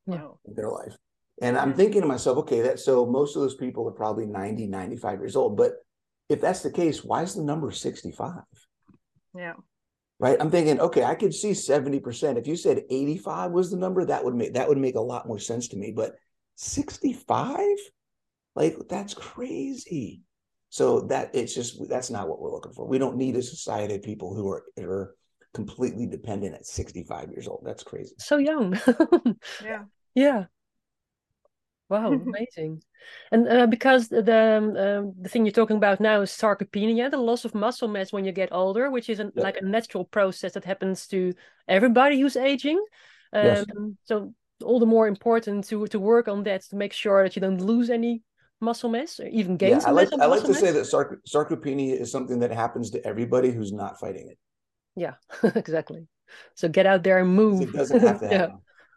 [0.06, 0.22] Yeah.
[0.22, 0.38] Wow.
[0.44, 0.96] in their life.
[1.42, 1.76] And I'm hmm.
[1.76, 5.36] thinking to myself, okay, that so most of those people are probably 90, 95 years
[5.36, 5.56] old.
[5.56, 5.74] But
[6.28, 8.42] if that's the case, why is the number 65?
[9.34, 9.54] Yeah.
[10.18, 10.36] Right.
[10.38, 12.36] I'm thinking, okay, I could see 70%.
[12.36, 15.26] If you said 85 was the number, that would make that would make a lot
[15.26, 15.92] more sense to me.
[15.96, 16.14] But
[16.56, 17.58] 65?
[18.54, 20.22] Like that's crazy.
[20.68, 22.86] So that it's just that's not what we're looking for.
[22.86, 25.14] We don't need a society of people who are are
[25.52, 27.62] completely dependent at 65 years old.
[27.64, 28.14] That's crazy.
[28.18, 28.78] So young.
[29.64, 29.84] Yeah.
[30.14, 30.44] Yeah.
[31.88, 32.82] Wow, amazing.
[33.32, 37.10] And uh, because the the, um, um, the thing you're talking about now is sarcopenia,
[37.10, 39.44] the loss of muscle mass when you get older, which is an, Yep.
[39.44, 41.34] like a natural process that happens to
[41.66, 42.78] everybody who's aging.
[43.32, 43.66] Um, Yes.
[44.04, 47.42] So all the more important to to work on that to make sure that you
[47.42, 48.22] don't lose any
[48.60, 50.84] muscle mass or even gain Yeah, I some like mass- I like to say that
[50.84, 54.38] sarc- sarcopenia is something that happens to everybody who's not fighting it.
[54.96, 55.14] Yeah,
[55.54, 56.06] exactly.
[56.54, 57.62] So get out there and move.
[57.62, 58.48] It doesn't have to Yeah.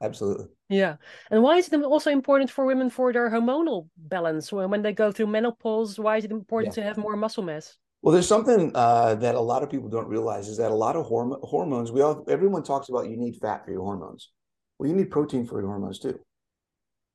[0.02, 0.48] Absolutely.
[0.68, 0.98] Yeah.
[1.32, 4.92] And why is it also important for women for their hormonal balance when, when they
[4.92, 5.98] go through menopause?
[5.98, 7.78] Why is it important to have more muscle mass?
[8.02, 10.98] Well, there's something uh, that a lot of people don't realize is that a lot
[10.98, 14.30] of horm- hormones, we all, everyone talks about you need fat for your hormones.
[14.78, 16.20] Well, you need protein for your hormones too.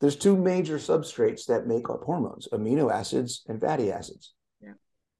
[0.00, 4.34] There's two major substrates that make up hormones: amino acids and fatty acids.
[4.60, 4.74] Yeah.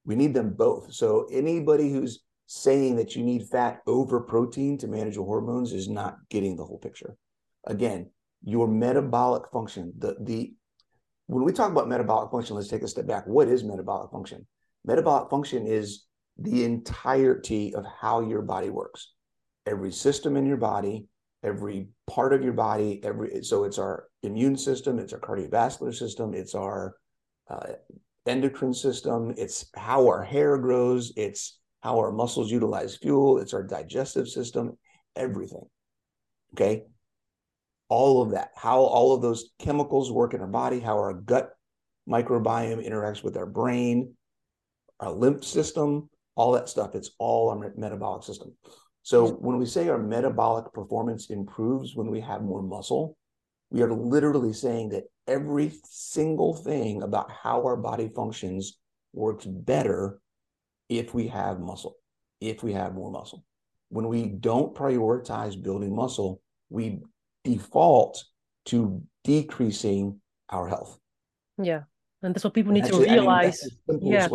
[0.05, 0.93] We need them both.
[0.93, 5.89] So anybody who's saying that you need fat over protein to manage your hormones is
[5.89, 7.17] not getting the whole picture.
[7.67, 8.11] Again,
[8.43, 10.55] your metabolic function, the the
[11.27, 13.27] when we talk about metabolic function, let's take a step back.
[13.27, 14.47] What is metabolic function?
[14.85, 16.07] Metabolic function is
[16.39, 19.13] the entirety of how your body works.
[19.67, 21.07] Every system in your body,
[21.43, 26.35] every part of your body, every so it's our immune system, it's our cardiovascular system,
[26.35, 26.97] it's our
[27.49, 27.73] uh,
[28.27, 33.63] endocrine system, it's how our hair grows, it's how our muscles utilize fuel, it's our
[33.63, 34.77] digestive system,
[35.17, 35.65] everything.
[36.55, 36.85] Okay.
[37.89, 41.51] All of that, how all of those chemicals work in our body, how our gut
[42.09, 44.15] microbiome interacts with our brain,
[45.01, 46.95] our lymph system, all that stuff.
[46.95, 48.55] It's all our metabolic system.
[49.09, 49.47] So mm-hmm.
[49.47, 53.17] when we say our metabolic performance improves when we have more muscle,
[53.71, 58.79] we are literally saying that every single thing about how our body functions
[59.15, 60.21] works better
[60.91, 61.97] if we have muscle,
[62.43, 63.47] if we have more muscle.
[63.89, 67.01] When we don't prioritize building muscle, we
[67.45, 68.23] default
[68.67, 70.99] to decreasing our health.
[71.57, 71.85] Yeah.
[72.23, 73.67] And that's what people need to realize.
[73.89, 74.29] I mean, yeah.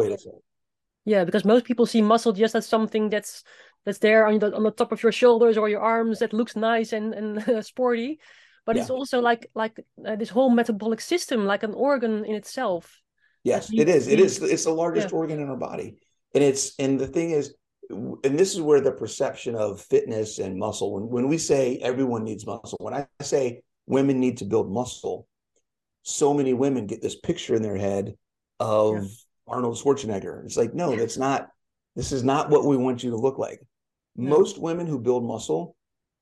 [1.06, 3.44] Yeah, because most people see muscle just as something that's
[3.86, 6.56] that's there on the on the top of your shoulders or your arms that looks
[6.56, 8.20] nice and and sporty,
[8.66, 8.82] but yeah.
[8.82, 13.02] it's also like like uh, this whole metabolic system, like an organ in itself.
[13.44, 14.08] Yes, it is.
[14.08, 14.42] It is.
[14.42, 15.18] It's the largest yeah.
[15.18, 15.98] organ in our body,
[16.34, 17.54] and it's and the thing is,
[17.90, 20.94] and this is where the perception of fitness and muscle.
[20.94, 25.28] When when we say everyone needs muscle, when I say women need to build muscle,
[26.04, 28.16] so many women get this picture in their head
[28.60, 29.10] of yeah.
[29.48, 30.46] Arnold Schwarzenegger.
[30.46, 31.50] It's like, no, that's not,
[31.96, 33.62] this is not what we want you to look like.
[34.16, 35.76] Most women who build muscle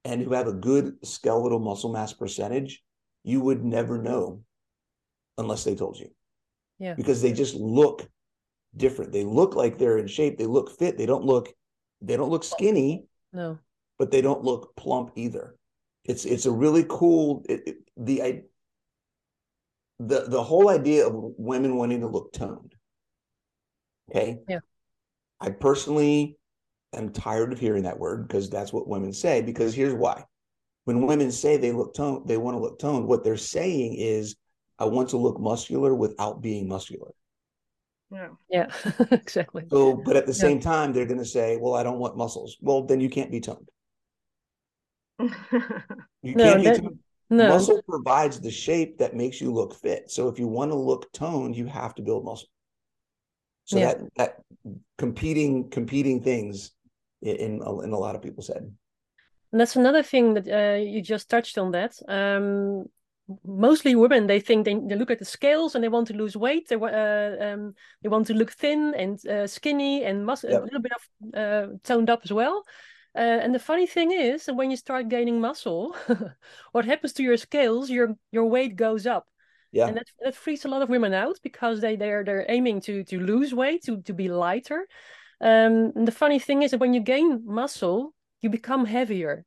[0.06, 2.82] and who have a good skeletal muscle mass percentage,
[3.24, 4.42] you would never know
[5.38, 6.10] unless they told you.
[6.80, 6.96] Yeah.
[6.96, 8.08] Because they just look
[8.76, 9.12] different.
[9.12, 10.38] They look like they're in shape.
[10.38, 10.98] They look fit.
[10.98, 11.50] They don't look,
[12.02, 13.06] they don't look skinny.
[13.34, 13.60] No.
[14.00, 15.56] But they don't look plump either.
[16.06, 18.44] It's it's a really cool it, it, the
[20.00, 22.74] the the whole idea of women wanting to look toned.
[24.10, 24.40] Okay.
[24.50, 24.60] Yeah.
[25.40, 26.38] I personally
[26.94, 29.42] am tired of hearing that word because that's what women say.
[29.42, 30.24] Because here's why:
[30.86, 33.08] when women say they look toned, they want to look toned.
[33.08, 34.36] What they're saying is,
[34.80, 37.12] "I want to look muscular without being muscular."
[38.12, 38.30] Yeah.
[38.50, 38.68] Yeah.
[39.12, 39.64] exactly.
[39.70, 40.40] So, but at the yeah.
[40.40, 43.32] same time, they're going to say, "Well, I don't want muscles." Well, then you can't
[43.32, 43.70] be toned.
[45.20, 45.30] you
[46.36, 47.00] no, can't that, be toned.
[47.30, 47.48] No.
[47.48, 50.12] Muscle provides the shape that makes you look fit.
[50.12, 52.50] So if you want to look toned, you have to build muscle.
[53.64, 53.94] So yeah.
[53.94, 54.42] that that
[54.98, 56.72] competing competing things
[57.22, 58.72] in in a lot of people's head.
[59.52, 61.72] And that's another thing that uh, you just touched on.
[61.72, 62.86] That um,
[63.46, 66.36] mostly women they think they, they look at the scales and they want to lose
[66.36, 66.68] weight.
[66.70, 70.62] They uh, um, they want to look thin and uh, skinny and mus- yep.
[70.62, 72.64] a little bit of uh, toned up as well.
[73.14, 75.96] Uh, and the funny thing is, when you start gaining muscle,
[76.72, 77.90] what happens to your scales?
[77.90, 79.28] Your your weight goes up.
[79.74, 79.88] Yeah.
[79.88, 83.04] And that, that freaks a lot of women out because they they're they're aiming to
[83.06, 84.88] to lose weight to to be lighter.
[85.42, 89.46] Um, and the funny thing is that when you gain muscle, you become heavier.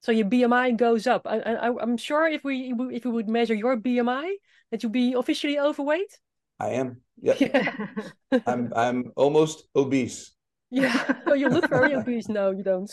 [0.00, 1.26] So your BMI goes up.
[1.26, 4.34] I, I I'm sure if we if we would measure your BMI,
[4.70, 6.18] that you'd be officially overweight.
[6.58, 7.02] I am.
[7.20, 7.40] Yep.
[7.40, 7.86] Yeah.
[8.46, 10.32] I'm I'm almost obese.
[10.70, 11.18] Yeah.
[11.26, 12.28] Oh, you look very obese.
[12.28, 12.90] No, you don't.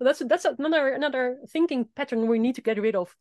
[0.00, 3.14] that's that's another another thinking pattern we need to get rid of.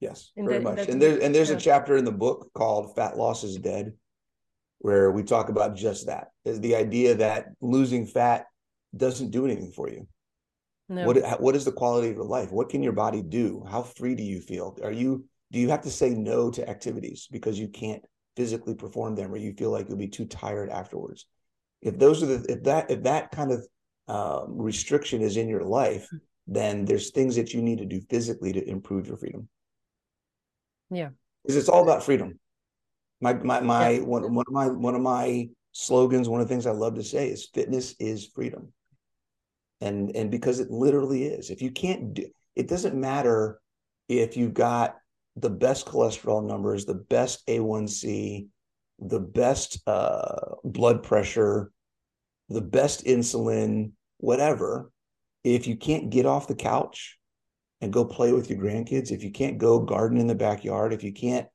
[0.00, 0.86] Yes, very much.
[0.88, 1.56] And there's and there's yeah.
[1.56, 3.92] a chapter in the book called "Fat Loss is Dead,"
[4.78, 8.46] where we talk about just that: is the idea that losing fat
[8.96, 10.06] doesn't do anything for you.
[10.88, 11.06] No.
[11.06, 12.50] What what is the quality of your life?
[12.50, 13.64] What can your body do?
[13.68, 14.76] How free do you feel?
[14.82, 18.02] Are you do you have to say no to activities because you can't
[18.36, 21.26] physically perform them, or you feel like you'll be too tired afterwards?
[21.80, 23.66] if those are the if that if that kind of
[24.08, 26.08] um, restriction is in your life
[26.46, 29.48] then there's things that you need to do physically to improve your freedom
[30.90, 31.10] yeah
[31.42, 32.38] because it's all about freedom
[33.20, 34.00] my my my yeah.
[34.00, 37.02] one, one of my one of my slogans one of the things i love to
[37.02, 38.72] say is fitness is freedom.
[39.80, 41.50] And and because it literally is.
[41.50, 42.26] If you can't do
[42.56, 43.60] it doesn't matter
[44.08, 44.96] if you've got
[45.36, 48.48] the best cholesterol numbers the best a1c
[48.98, 51.70] the best uh, blood pressure,
[52.48, 54.90] the best insulin, whatever,
[55.44, 57.18] if you can't get off the couch
[57.80, 61.04] and go play with your grandkids, if you can't go garden in the backyard, if
[61.04, 61.46] you can't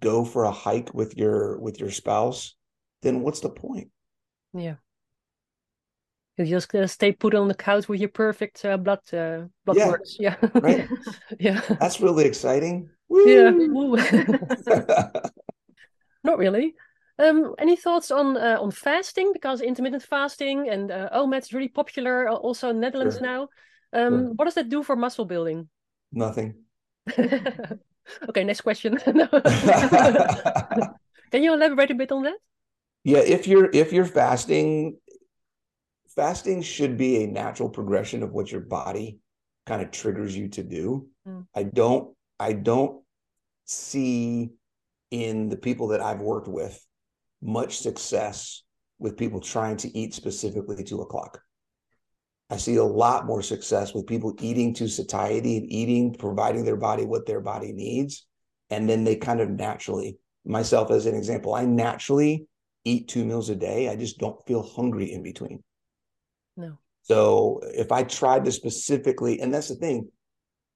[0.00, 2.54] go for a hike with your with your spouse,
[3.02, 3.90] then what's the point?
[4.52, 4.76] Yeah.
[6.36, 9.76] You just uh, stay put on the couch with your perfect uh, blood uh, blood
[9.76, 9.88] yeah.
[9.88, 10.16] works.
[10.18, 10.36] Yeah.
[10.54, 10.88] right.
[11.38, 11.60] yeah.
[11.80, 12.90] That's really exciting.
[13.08, 13.24] Woo!
[13.26, 13.50] Yeah.
[16.24, 16.74] Not really.
[17.20, 19.32] Um, any thoughts on uh, on fasting?
[19.32, 23.26] Because intermittent fasting and uh, OMAD is really popular uh, also in Netherlands sure.
[23.26, 23.42] now.
[23.92, 24.32] Um, sure.
[24.34, 25.68] What does that do for muscle building?
[26.10, 26.54] Nothing.
[28.28, 28.98] okay, next question.
[31.30, 32.36] Can you elaborate a bit on that?
[33.04, 34.96] Yeah, if you're if you're fasting,
[36.14, 39.18] fasting should be a natural progression of what your body
[39.66, 41.08] kind of triggers you to do.
[41.26, 41.46] Mm.
[41.54, 43.02] I don't I don't
[43.64, 44.50] see
[45.10, 46.78] in the people that I've worked with
[47.42, 48.62] much success
[48.98, 51.40] with people trying to eat specifically two o'clock.
[52.50, 56.76] I see a lot more success with people eating to satiety and eating, providing their
[56.76, 58.26] body what their body needs.
[58.70, 62.46] And then they kind of naturally, myself as an example, I naturally
[62.84, 63.88] eat two meals a day.
[63.88, 65.62] I just don't feel hungry in between.
[66.56, 66.78] No.
[67.02, 70.08] So if I tried to specifically, and that's the thing,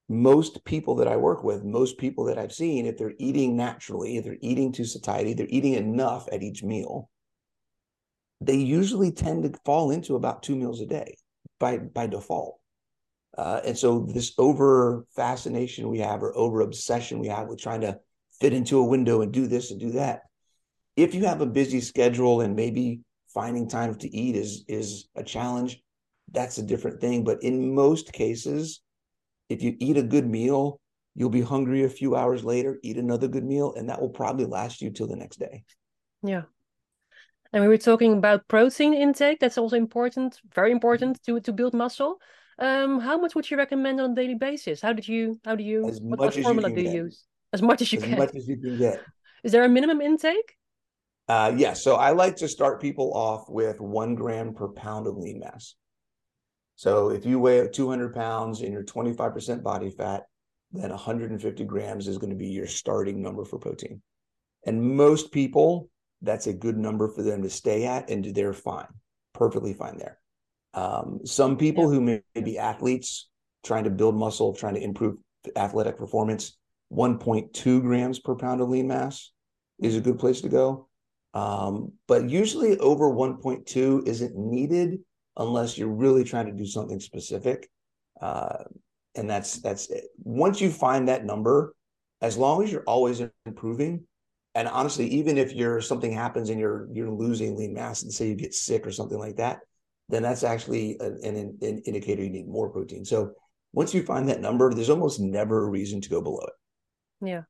[0.09, 4.17] most people that I work with, most people that I've seen, if they're eating naturally,
[4.17, 7.11] if they're eating to satiety, they're eating enough at each meal,
[8.41, 11.17] they usually tend to fall into about two meals a day
[11.59, 12.59] by by default.
[13.37, 17.83] Uh, and so this over fascination we have or over obsession we have with trying
[17.83, 17.99] to
[18.41, 20.23] fit into a window and do this and do that.
[20.97, 23.01] If you have a busy schedule and maybe
[23.33, 25.81] finding time to eat is is a challenge,
[26.33, 27.25] that's a different thing.
[27.25, 28.81] But in most cases,
[29.49, 30.81] if you eat a good meal,
[31.15, 34.47] you'll be hungry a few hours later, eat another good meal, and that will probably
[34.47, 35.65] last you till the next day.
[36.23, 36.43] Yeah.
[37.53, 39.41] And we were talking about protein intake.
[39.41, 42.21] That's also important, very important to to build muscle.
[42.59, 44.81] Um, how much would you recommend on a daily basis?
[44.81, 46.89] How did you how do you As what, much what as formula you do you
[46.89, 46.97] get.
[46.97, 47.25] use?
[47.53, 48.13] As much as you As can.
[48.15, 49.01] As much as you can get.
[49.45, 50.57] Is there a minimum intake?
[51.29, 55.17] Uh, yeah, so I like to start people off with one gram per pound of
[55.17, 55.75] lean mass.
[56.75, 60.25] So if you weigh 200 pounds and you're 25% body fat,
[60.73, 64.01] then 150 grams is going to be your starting number for protein.
[64.65, 65.91] And most people,
[66.23, 68.89] that's a good number for them to stay at, and they're fine,
[69.35, 70.19] perfectly fine there.
[70.75, 71.91] Um, some people Yeah.
[71.91, 73.29] who may be athletes
[73.65, 75.17] trying to build muscle, trying to improve
[75.57, 76.57] athletic performance,
[76.91, 79.33] 1.2 grams per pound of lean mass
[79.81, 80.89] is a good place to go.
[81.35, 85.01] Um, but usually over 1.2 isn't needed
[85.37, 87.71] unless you're really trying to do something specific.
[88.21, 88.65] Uh,
[89.15, 90.05] and that's that's it.
[90.23, 91.75] Once you find that number,
[92.21, 94.08] as long as you're always improving,
[94.59, 98.29] and honestly, even if you're something happens and you're you're losing lean mass, and say
[98.29, 99.61] you get sick or something like that,
[100.09, 103.05] then that's actually an, an, an indicator you need more protein.
[103.05, 103.33] So
[103.73, 106.55] once you find that number, there's almost never a reason to go below it.
[107.21, 107.43] Yeah.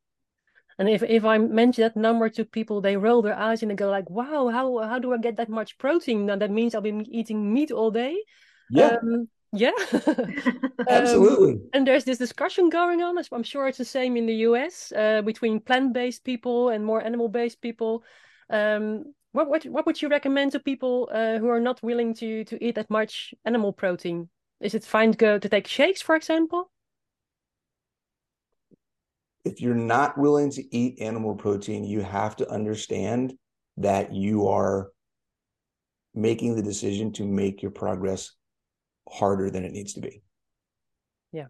[0.78, 3.74] And if if I mention that number to people, they roll their eyes and they
[3.74, 6.26] go like, "Wow, how how do I get that much protein?
[6.26, 8.16] Now that means I'll be eating meat all day."
[8.70, 9.72] Yeah, Um, yeah.
[10.78, 11.61] Um, absolutely.
[11.74, 13.18] and there's this discussion going on.
[13.32, 17.61] I'm sure it's the same in the US uh, between plant-based people and more animal-based
[17.61, 18.05] people.
[18.49, 22.44] Um, what what what would you recommend to people uh, who are not willing to
[22.44, 24.28] to eat that much animal protein?
[24.61, 26.70] Is it fine to go to take shakes, for example?
[29.49, 33.34] if you're not willing to eat animal protein, you have to understand
[33.78, 34.88] that you are
[36.14, 38.32] making the decision to make your progress
[39.11, 40.22] harder than it needs to be.
[41.32, 41.46] Yeah.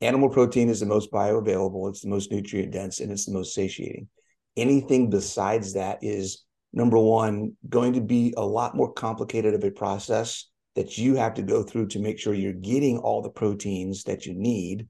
[0.00, 3.54] Animal protein is the most bioavailable, it's the most nutrient dense, and it's the most
[3.54, 4.08] satiating.
[4.56, 9.70] Anything besides that is number one, going to be a lot more complicated of a
[9.70, 14.04] process that you have to go through to make sure you're getting all the proteins
[14.04, 14.88] that you need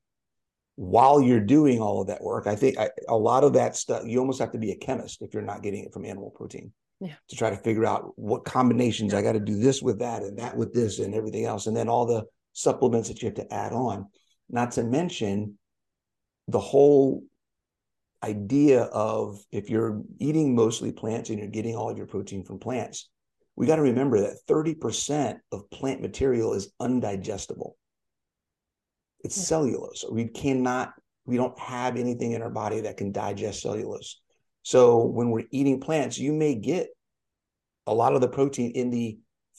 [0.77, 2.47] while you're doing all of that work.
[2.47, 5.23] I think I, a lot of that stuff, you almost have to be a chemist
[5.23, 7.15] if you're not getting it from animal protein Yeah.
[7.29, 10.39] to try to figure out what combinations I got to do this with that and
[10.39, 11.67] that with this and everything else.
[11.67, 14.07] And then all the supplements that you have to add on,
[14.51, 15.59] not to mention
[16.47, 17.23] the whole
[18.23, 22.59] idea of if you're eating mostly plants and you're getting all of your protein from
[22.59, 23.09] plants,
[23.57, 27.73] we got to remember that 30% of plant material is undigestible.
[29.25, 29.45] It's Yeah.
[29.45, 30.05] cellulose.
[30.11, 30.93] We cannot,
[31.25, 34.21] we don't have anything in our body that can digest cellulose.
[34.63, 36.89] So when we're eating plants, you may get
[37.87, 39.19] a lot of the protein in the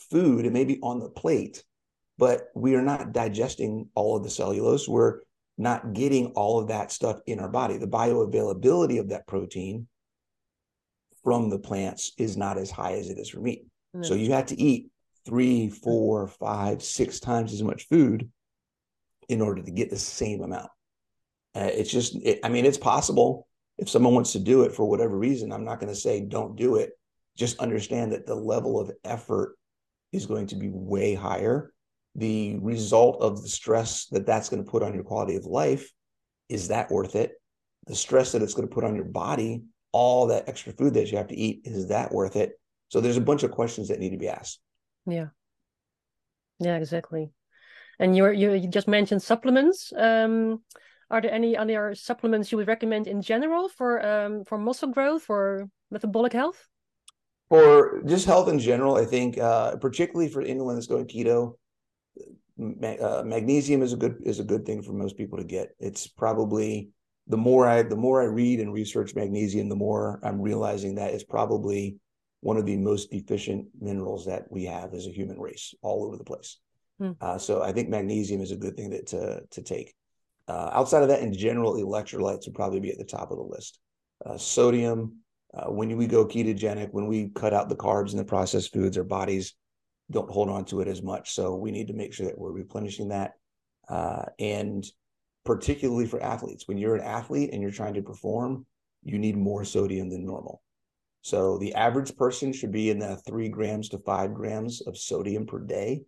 [0.10, 1.64] food, it may be on the plate,
[2.18, 4.88] but we are not digesting all of the cellulose.
[4.88, 5.22] We're
[5.58, 7.78] not getting all of that stuff in our body.
[7.78, 9.88] The bioavailability of that protein
[11.24, 13.66] from the plants is not as high as it is for meat.
[13.94, 14.02] No.
[14.04, 14.90] So you have to eat
[15.26, 18.30] three, four, five, six times as much food
[19.30, 20.70] in order to get the same amount.
[21.54, 23.48] Uh, it's just, it, I mean, it's possible
[23.82, 25.52] if someone wants to do it for whatever reason.
[25.52, 26.92] I'm not going to say don't do it.
[27.36, 29.58] Just understand that the level of effort
[30.14, 31.74] is going to be way higher.
[32.16, 35.92] The result of the stress that that's going to put on your quality of life
[36.48, 37.34] is that worth it?
[37.88, 41.12] The stress that it's going to put on your body, all that extra food that
[41.12, 42.60] you have to eat, is that worth it?
[42.90, 44.60] So there's a bunch of questions that need to be asked.
[45.08, 45.28] Yeah.
[46.60, 47.32] Yeah, exactly.
[48.00, 49.92] And you you just mentioned supplements.
[49.96, 50.62] Um,
[51.12, 55.30] are there any other supplements you would recommend in general for um for muscle growth
[55.30, 56.68] or metabolic health?
[57.50, 61.58] For just health in general, I think uh, particularly for anyone that's going keto,
[62.58, 65.76] ma- uh, magnesium is a good is a good thing for most people to get.
[65.80, 66.92] It's probably
[67.28, 71.14] the more I the more I read and research magnesium, the more I'm realizing that
[71.14, 71.98] it's probably
[72.40, 76.18] one of the most deficient minerals that we have as a human race all over
[76.18, 76.58] the place.
[77.00, 77.12] Hmm.
[77.20, 79.94] Uh, so I think magnesium is a good thing that, to to take.
[80.48, 83.44] Uh, outside of that, in general, electrolytes would probably be at the top of the
[83.44, 83.80] list.
[84.26, 85.18] Uh, sodium,
[85.54, 88.98] uh, when we go ketogenic, when we cut out the carbs and the processed foods,
[88.98, 89.54] our bodies
[90.12, 91.34] don't hold on to it as much.
[91.34, 93.34] So we need to make sure that we're replenishing that.
[93.88, 94.86] Uh, and
[95.46, 98.66] particularly for athletes, when you're an athlete and you're trying to perform,
[99.04, 100.62] you need more sodium than normal.
[101.22, 105.46] So the average person should be in the three grams to five grams of sodium
[105.46, 106.04] per day.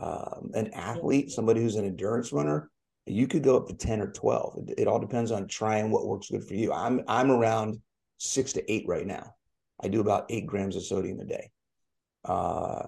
[0.00, 2.70] Um, an athlete, somebody who's an endurance runner,
[3.06, 4.58] you could go up to 10 or 12.
[4.68, 6.72] It, it all depends on trying what works good for you.
[6.72, 7.80] I'm I'm around
[8.18, 9.34] six to eight right now.
[9.80, 11.50] I do about eight grams of sodium a day.
[12.24, 12.86] Uh,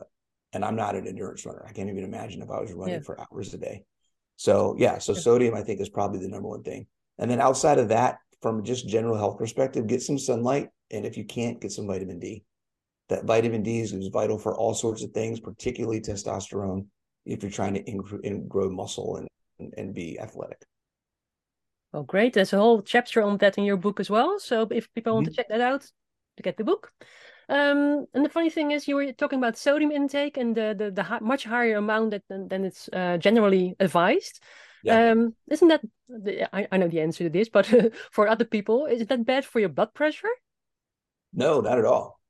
[0.52, 1.64] and I'm not an endurance runner.
[1.68, 3.00] I can't even imagine if I was running yeah.
[3.00, 3.82] for hours a day.
[4.36, 6.86] So yeah, so sodium I think is probably the number one thing.
[7.18, 11.16] And then outside of that, from just general health perspective, get some sunlight, and if
[11.16, 12.44] you can't, get some vitamin D.
[13.08, 16.86] That vitamin D is, is vital for all sorts of things, particularly testosterone.
[17.26, 19.28] If you're trying to grow muscle and,
[19.58, 20.64] and and be athletic.
[21.92, 22.32] Oh, great!
[22.32, 24.38] There's a whole chapter on that in your book as well.
[24.38, 25.32] So if people want mm-hmm.
[25.32, 25.86] to check that out,
[26.36, 26.92] to get the book.
[27.48, 30.90] Um, and the funny thing is, you were talking about sodium intake and the the,
[30.90, 34.40] the much higher amount that, than, than it's uh, generally advised.
[34.82, 35.12] Yeah.
[35.12, 37.66] Um, isn't that the, I, I know the answer to this, but
[38.12, 40.28] for other people, is that bad for your blood pressure?
[41.32, 42.20] No, not at all.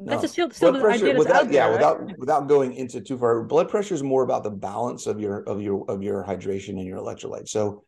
[0.00, 0.16] No.
[0.16, 1.72] That's still still blood pressure, without, there, yeah, right?
[1.72, 3.42] without without going into too far.
[3.42, 6.86] Blood pressure is more about the balance of your of your of your hydration and
[6.86, 7.48] your electrolytes.
[7.48, 7.82] So,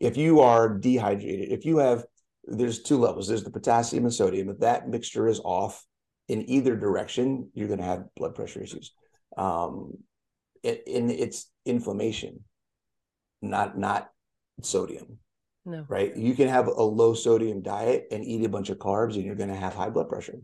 [0.00, 2.04] if you are dehydrated, if you have
[2.44, 3.28] there's two levels.
[3.28, 4.48] There's the potassium and sodium.
[4.48, 5.84] If that mixture is off,
[6.28, 8.92] in either direction, you're going to have blood pressure issues.
[9.36, 9.98] Um,
[10.62, 12.44] it, and it's inflammation,
[13.40, 14.10] not not
[14.62, 15.18] sodium.
[15.64, 15.84] No.
[15.88, 16.16] Right.
[16.16, 19.36] You can have a low sodium diet and eat a bunch of carbs, and you're
[19.36, 20.38] going to have high blood pressure.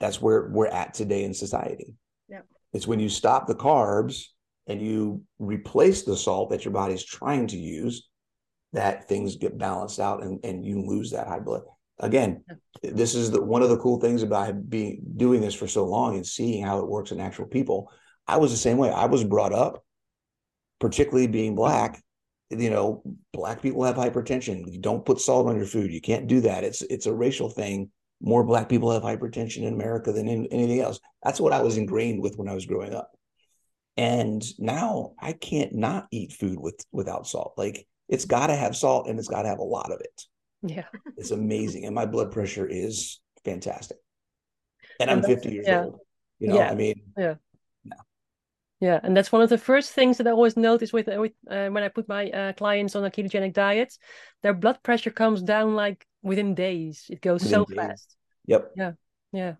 [0.00, 1.94] That's where we're at today in society.
[2.28, 2.42] Yeah.
[2.72, 4.24] It's when you stop the carbs
[4.66, 8.08] and you replace the salt that your body's trying to use
[8.72, 11.62] that things get balanced out and, and you lose that high blood
[11.98, 12.44] again,
[12.82, 16.14] this is the, one of the cool things about being doing this for so long
[16.16, 17.90] and seeing how it works in actual people.
[18.26, 18.90] I was the same way.
[18.90, 19.84] I was brought up,
[20.80, 22.02] particularly being black.
[22.50, 24.72] You know, black people have hypertension.
[24.72, 25.92] You don't put salt on your food.
[25.92, 26.62] You can't do that.
[26.64, 27.90] It's it's a racial thing.
[28.20, 31.00] More black people have hypertension in America than in anything else.
[31.22, 33.12] That's what I was ingrained with when I was growing up.
[33.96, 37.54] And now I can't not eat food with without salt.
[37.56, 40.22] Like it's got to have salt and it's got to have a lot of it.
[40.62, 40.84] Yeah.
[41.16, 41.84] It's amazing.
[41.84, 43.98] And my blood pressure is fantastic.
[45.00, 45.84] And, and I'm 50 years yeah.
[45.84, 46.00] old.
[46.38, 46.70] You know, yeah.
[46.70, 47.34] I mean, yeah.
[47.84, 47.96] No.
[48.80, 51.68] Yeah, and that's one of the first things that I always notice with, with uh,
[51.68, 53.96] when I put my uh, clients on a ketogenic diet,
[54.42, 57.06] their blood pressure comes down like within days.
[57.08, 57.76] It goes within so days.
[57.76, 58.16] fast.
[58.46, 58.72] Yep.
[58.76, 58.92] Yeah,
[59.32, 59.54] yeah.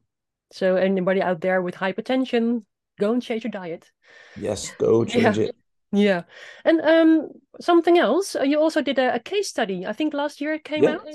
[0.53, 2.65] So anybody out there with hypertension,
[3.01, 3.91] go and change your diet.
[4.37, 5.45] Yes, go change yeah.
[5.45, 5.57] it.
[5.93, 6.23] Yeah,
[6.65, 7.29] and um,
[7.61, 8.37] something else.
[8.37, 9.87] Uh, you also did a, a, case study.
[9.87, 10.97] I think last year it came yeah.
[10.97, 11.07] out.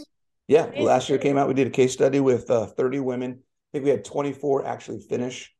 [0.47, 1.47] Yeah, last year it came out.
[1.47, 3.31] We did a case study with uh, 30 women.
[3.31, 5.53] I think we had 24 actually finish.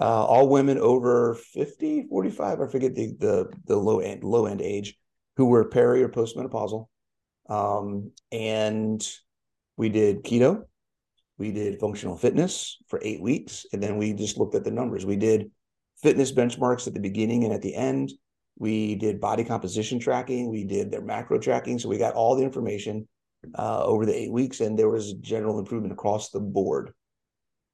[0.00, 2.60] Uh, all women over 50, 45.
[2.60, 4.96] I forget the the the low end low end age,
[5.36, 6.86] who were peri or postmenopausal.
[7.48, 9.04] Um, and
[9.78, 10.64] we did keto,
[11.38, 15.06] we did functional fitness for eight weeks, and then we just looked at the numbers.
[15.06, 15.50] We did
[16.02, 18.12] fitness benchmarks at the beginning and at the end
[18.58, 20.50] we did body composition tracking.
[20.50, 21.78] We did their macro tracking.
[21.78, 23.06] So we got all the information
[23.56, 26.92] uh, over the eight weeks, and there was general improvement across the board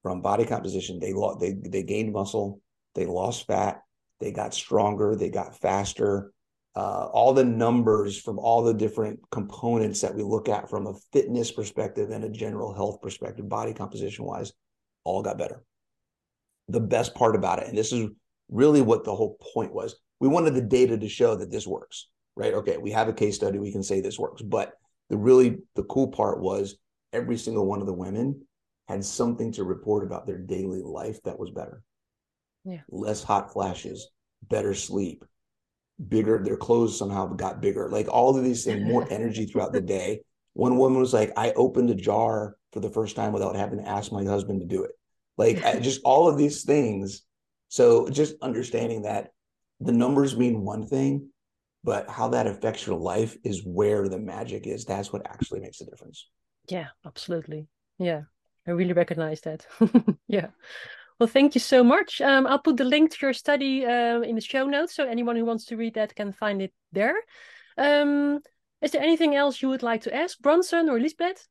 [0.03, 1.01] from body composition.
[1.01, 2.61] They lost, they they gained muscle,
[2.95, 3.81] they lost fat,
[4.21, 6.33] they got stronger, they got faster.
[6.77, 10.95] Uh, all the numbers from all the different components that we look at from a
[11.13, 14.53] fitness perspective and a general health perspective, body composition wise,
[15.05, 15.63] all got better.
[16.69, 18.09] The best part about it, and this is
[18.49, 22.09] really what the whole point was, we wanted the data to show that this works,
[22.35, 22.55] right?
[22.55, 24.43] Okay, we have a case study, we can say this works.
[24.43, 24.73] But
[25.11, 26.77] the really the cool part was
[27.13, 28.43] every single one of the women
[28.89, 31.83] had something to report about their daily life that was better.
[32.65, 32.81] Yeah.
[32.89, 34.09] Less hot flashes,
[34.43, 35.25] better sleep,
[36.09, 37.89] bigger, their clothes somehow got bigger.
[37.89, 40.23] Like all of these things, more energy throughout the day.
[40.55, 43.89] One woman was like, I opened a jar for the first time without having to
[43.89, 44.93] ask my husband to do it.
[45.37, 47.23] Like just all of these things.
[47.69, 49.31] So just understanding that
[49.81, 51.31] the numbers mean one thing,
[51.83, 54.85] but how that affects your life is where the magic is.
[54.85, 56.29] That's what actually makes the difference.
[56.69, 57.67] Yeah, absolutely.
[57.99, 58.23] Yeah,
[58.67, 59.67] I really recognize that.
[60.29, 60.49] yeah.
[61.19, 62.21] Well, thank you so much.
[62.21, 65.37] Um, I'll put the link to your study uh, in the show notes, so anyone
[65.37, 67.15] who wants to read that can find it there.
[67.79, 68.41] Um,
[68.83, 71.47] is there anything else you would like to ask Bronson or Lisbeth?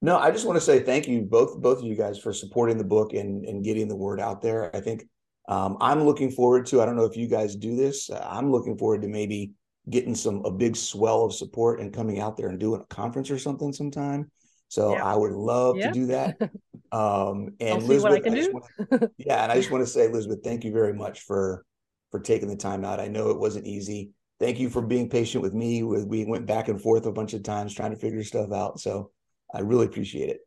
[0.00, 2.78] No, I just want to say thank you both both of you guys for supporting
[2.78, 4.74] the book and and getting the word out there.
[4.74, 5.04] I think
[5.48, 6.80] um, I'm looking forward to.
[6.80, 8.08] I don't know if you guys do this.
[8.08, 9.52] Uh, I'm looking forward to maybe
[9.90, 13.30] getting some a big swell of support and coming out there and doing a conference
[13.30, 14.30] or something sometime.
[14.68, 15.04] So Yeah.
[15.04, 15.88] I would love Yeah.
[15.88, 16.38] to do that.
[16.90, 18.60] Um, and I'll see what I Elizabeth, can just do.
[18.88, 21.66] wanna- yeah, and I just want to say, Elizabeth, thank you very much for
[22.10, 22.98] for taking the time out.
[22.98, 24.12] I know it wasn't easy.
[24.40, 25.82] Thank you for being patient with me.
[25.82, 28.80] We we went back and forth a bunch of times trying to figure stuff out.
[28.80, 29.10] So
[29.52, 30.40] I really appreciate it.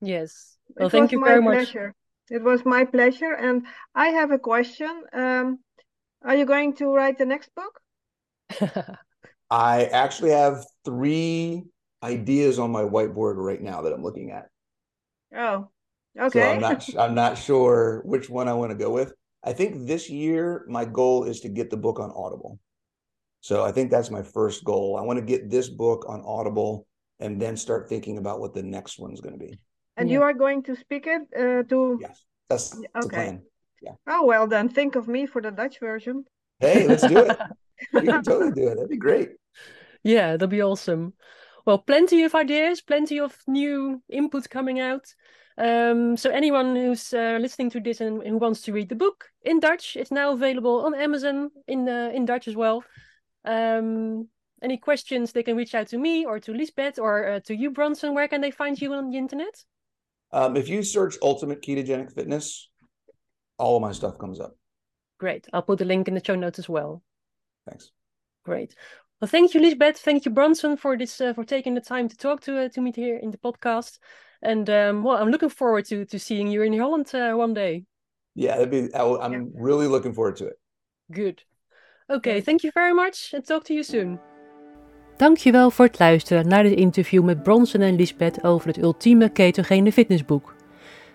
[0.00, 0.56] Yes.
[0.76, 1.74] Well, it thank you my very much.
[2.30, 3.32] It was my pleasure.
[3.32, 3.66] And
[3.96, 5.02] I have a question.
[5.12, 5.58] Um,
[6.22, 7.80] are you going to write the next book?
[9.50, 11.64] I actually have three
[12.02, 14.48] ideas on my whiteboard right now that I'm looking at.
[15.34, 15.68] Oh,
[16.18, 16.28] okay.
[16.28, 16.52] So okay.
[16.54, 19.12] I'm not I'm not sure which one I want to go with.
[19.44, 22.58] I think this year my goal is to get the book on Audible.
[23.40, 24.96] So I think that's my first goal.
[24.98, 26.86] I want to get this book on Audible
[27.20, 29.58] and then start thinking about what the next one's going to be.
[29.96, 30.16] And Yeah.
[30.16, 31.98] you are going to speak it uh, to.
[32.00, 33.16] Yes, that's Yeah, the okay.
[33.16, 33.42] plan.
[34.06, 36.24] Oh, well, then think of me for the Dutch version.
[36.60, 37.38] Hey, let's do it.
[37.92, 38.74] We can totally do it.
[38.74, 39.30] That'd be great.
[40.02, 41.12] Yeah, that'll be awesome.
[41.68, 45.04] Well, plenty of ideas, plenty of new input coming out.
[45.58, 49.26] Um, so anyone who's uh, listening to this and who wants to read the book
[49.42, 52.84] in Dutch, it's now available on Amazon in uh, in Dutch as well.
[53.44, 54.28] Um,
[54.62, 57.70] any questions, they can reach out to me or to Lisbeth or uh, to you,
[57.70, 58.14] Bronson.
[58.14, 59.62] Where can they find you on the internet?
[60.32, 62.70] Um, if you search Ultimate Ketogenic Fitness,
[63.58, 64.56] all of my stuff comes up.
[65.18, 65.46] Great.
[65.52, 67.02] I'll put the link in the show notes as well.
[67.68, 67.90] Thanks.
[68.42, 68.74] Great.
[69.20, 69.98] Well, thank you, Lisbeth.
[69.98, 72.80] Thank you, Bronson, for this uh, for taking the time to talk to uh, to
[72.80, 73.98] me here in the podcast.
[74.42, 77.84] And um, well, I'm looking forward to to seeing you in Holland uh, one day.
[78.34, 78.94] Yeah, that'd be.
[78.94, 80.58] I, I'm really looking forward to it.
[81.10, 81.42] Good.
[82.08, 84.20] Okay, thank you very much and talk to you soon.
[85.16, 89.92] Dankjewel voor het luisteren naar dit interview met Bronson en Lisbeth over het ultieme ketogene
[89.92, 90.54] fitnessboek.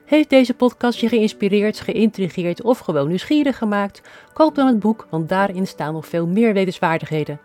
[0.06, 4.02] Heeft deze podcast je geïnspireerd, geïntrigeerd of gewoon nieuwsgierig gemaakt?
[4.34, 7.40] Koop dan het boek, want daarin staan nog veel meer wetenswaardigheden.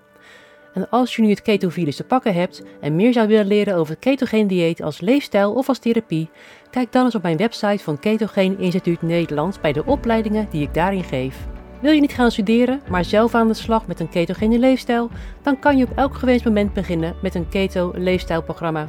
[0.79, 3.93] En als je nu het ketovirus te pakken hebt en meer zou willen leren over
[3.93, 6.31] het ketogeen dieet als leefstijl of als therapie,
[6.71, 10.75] kijk dan eens op mijn website van Ketogeen Instituut Nederland bij de opleidingen die ik
[10.75, 11.47] daarin geef.
[11.81, 15.11] Wil je niet gaan studeren, maar zelf aan de slag met een ketogene leefstijl?
[15.43, 18.87] Dan kan je op elk gewenst moment beginnen met een keto leefstijlprogramma.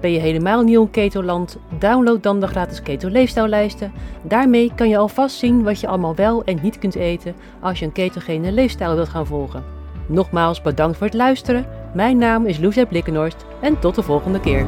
[0.00, 1.58] Ben je helemaal nieuw in ketoland?
[1.78, 3.92] Download dan de gratis keto leefstijllijsten.
[4.22, 7.84] Daarmee kan je alvast zien wat je allemaal wel en niet kunt eten als je
[7.84, 9.75] een ketogene leefstijl wilt gaan volgen.
[10.06, 11.66] Nogmaals bedankt voor het luisteren.
[11.94, 14.66] Mijn naam is Loesje Blikkenhorst en tot de volgende keer.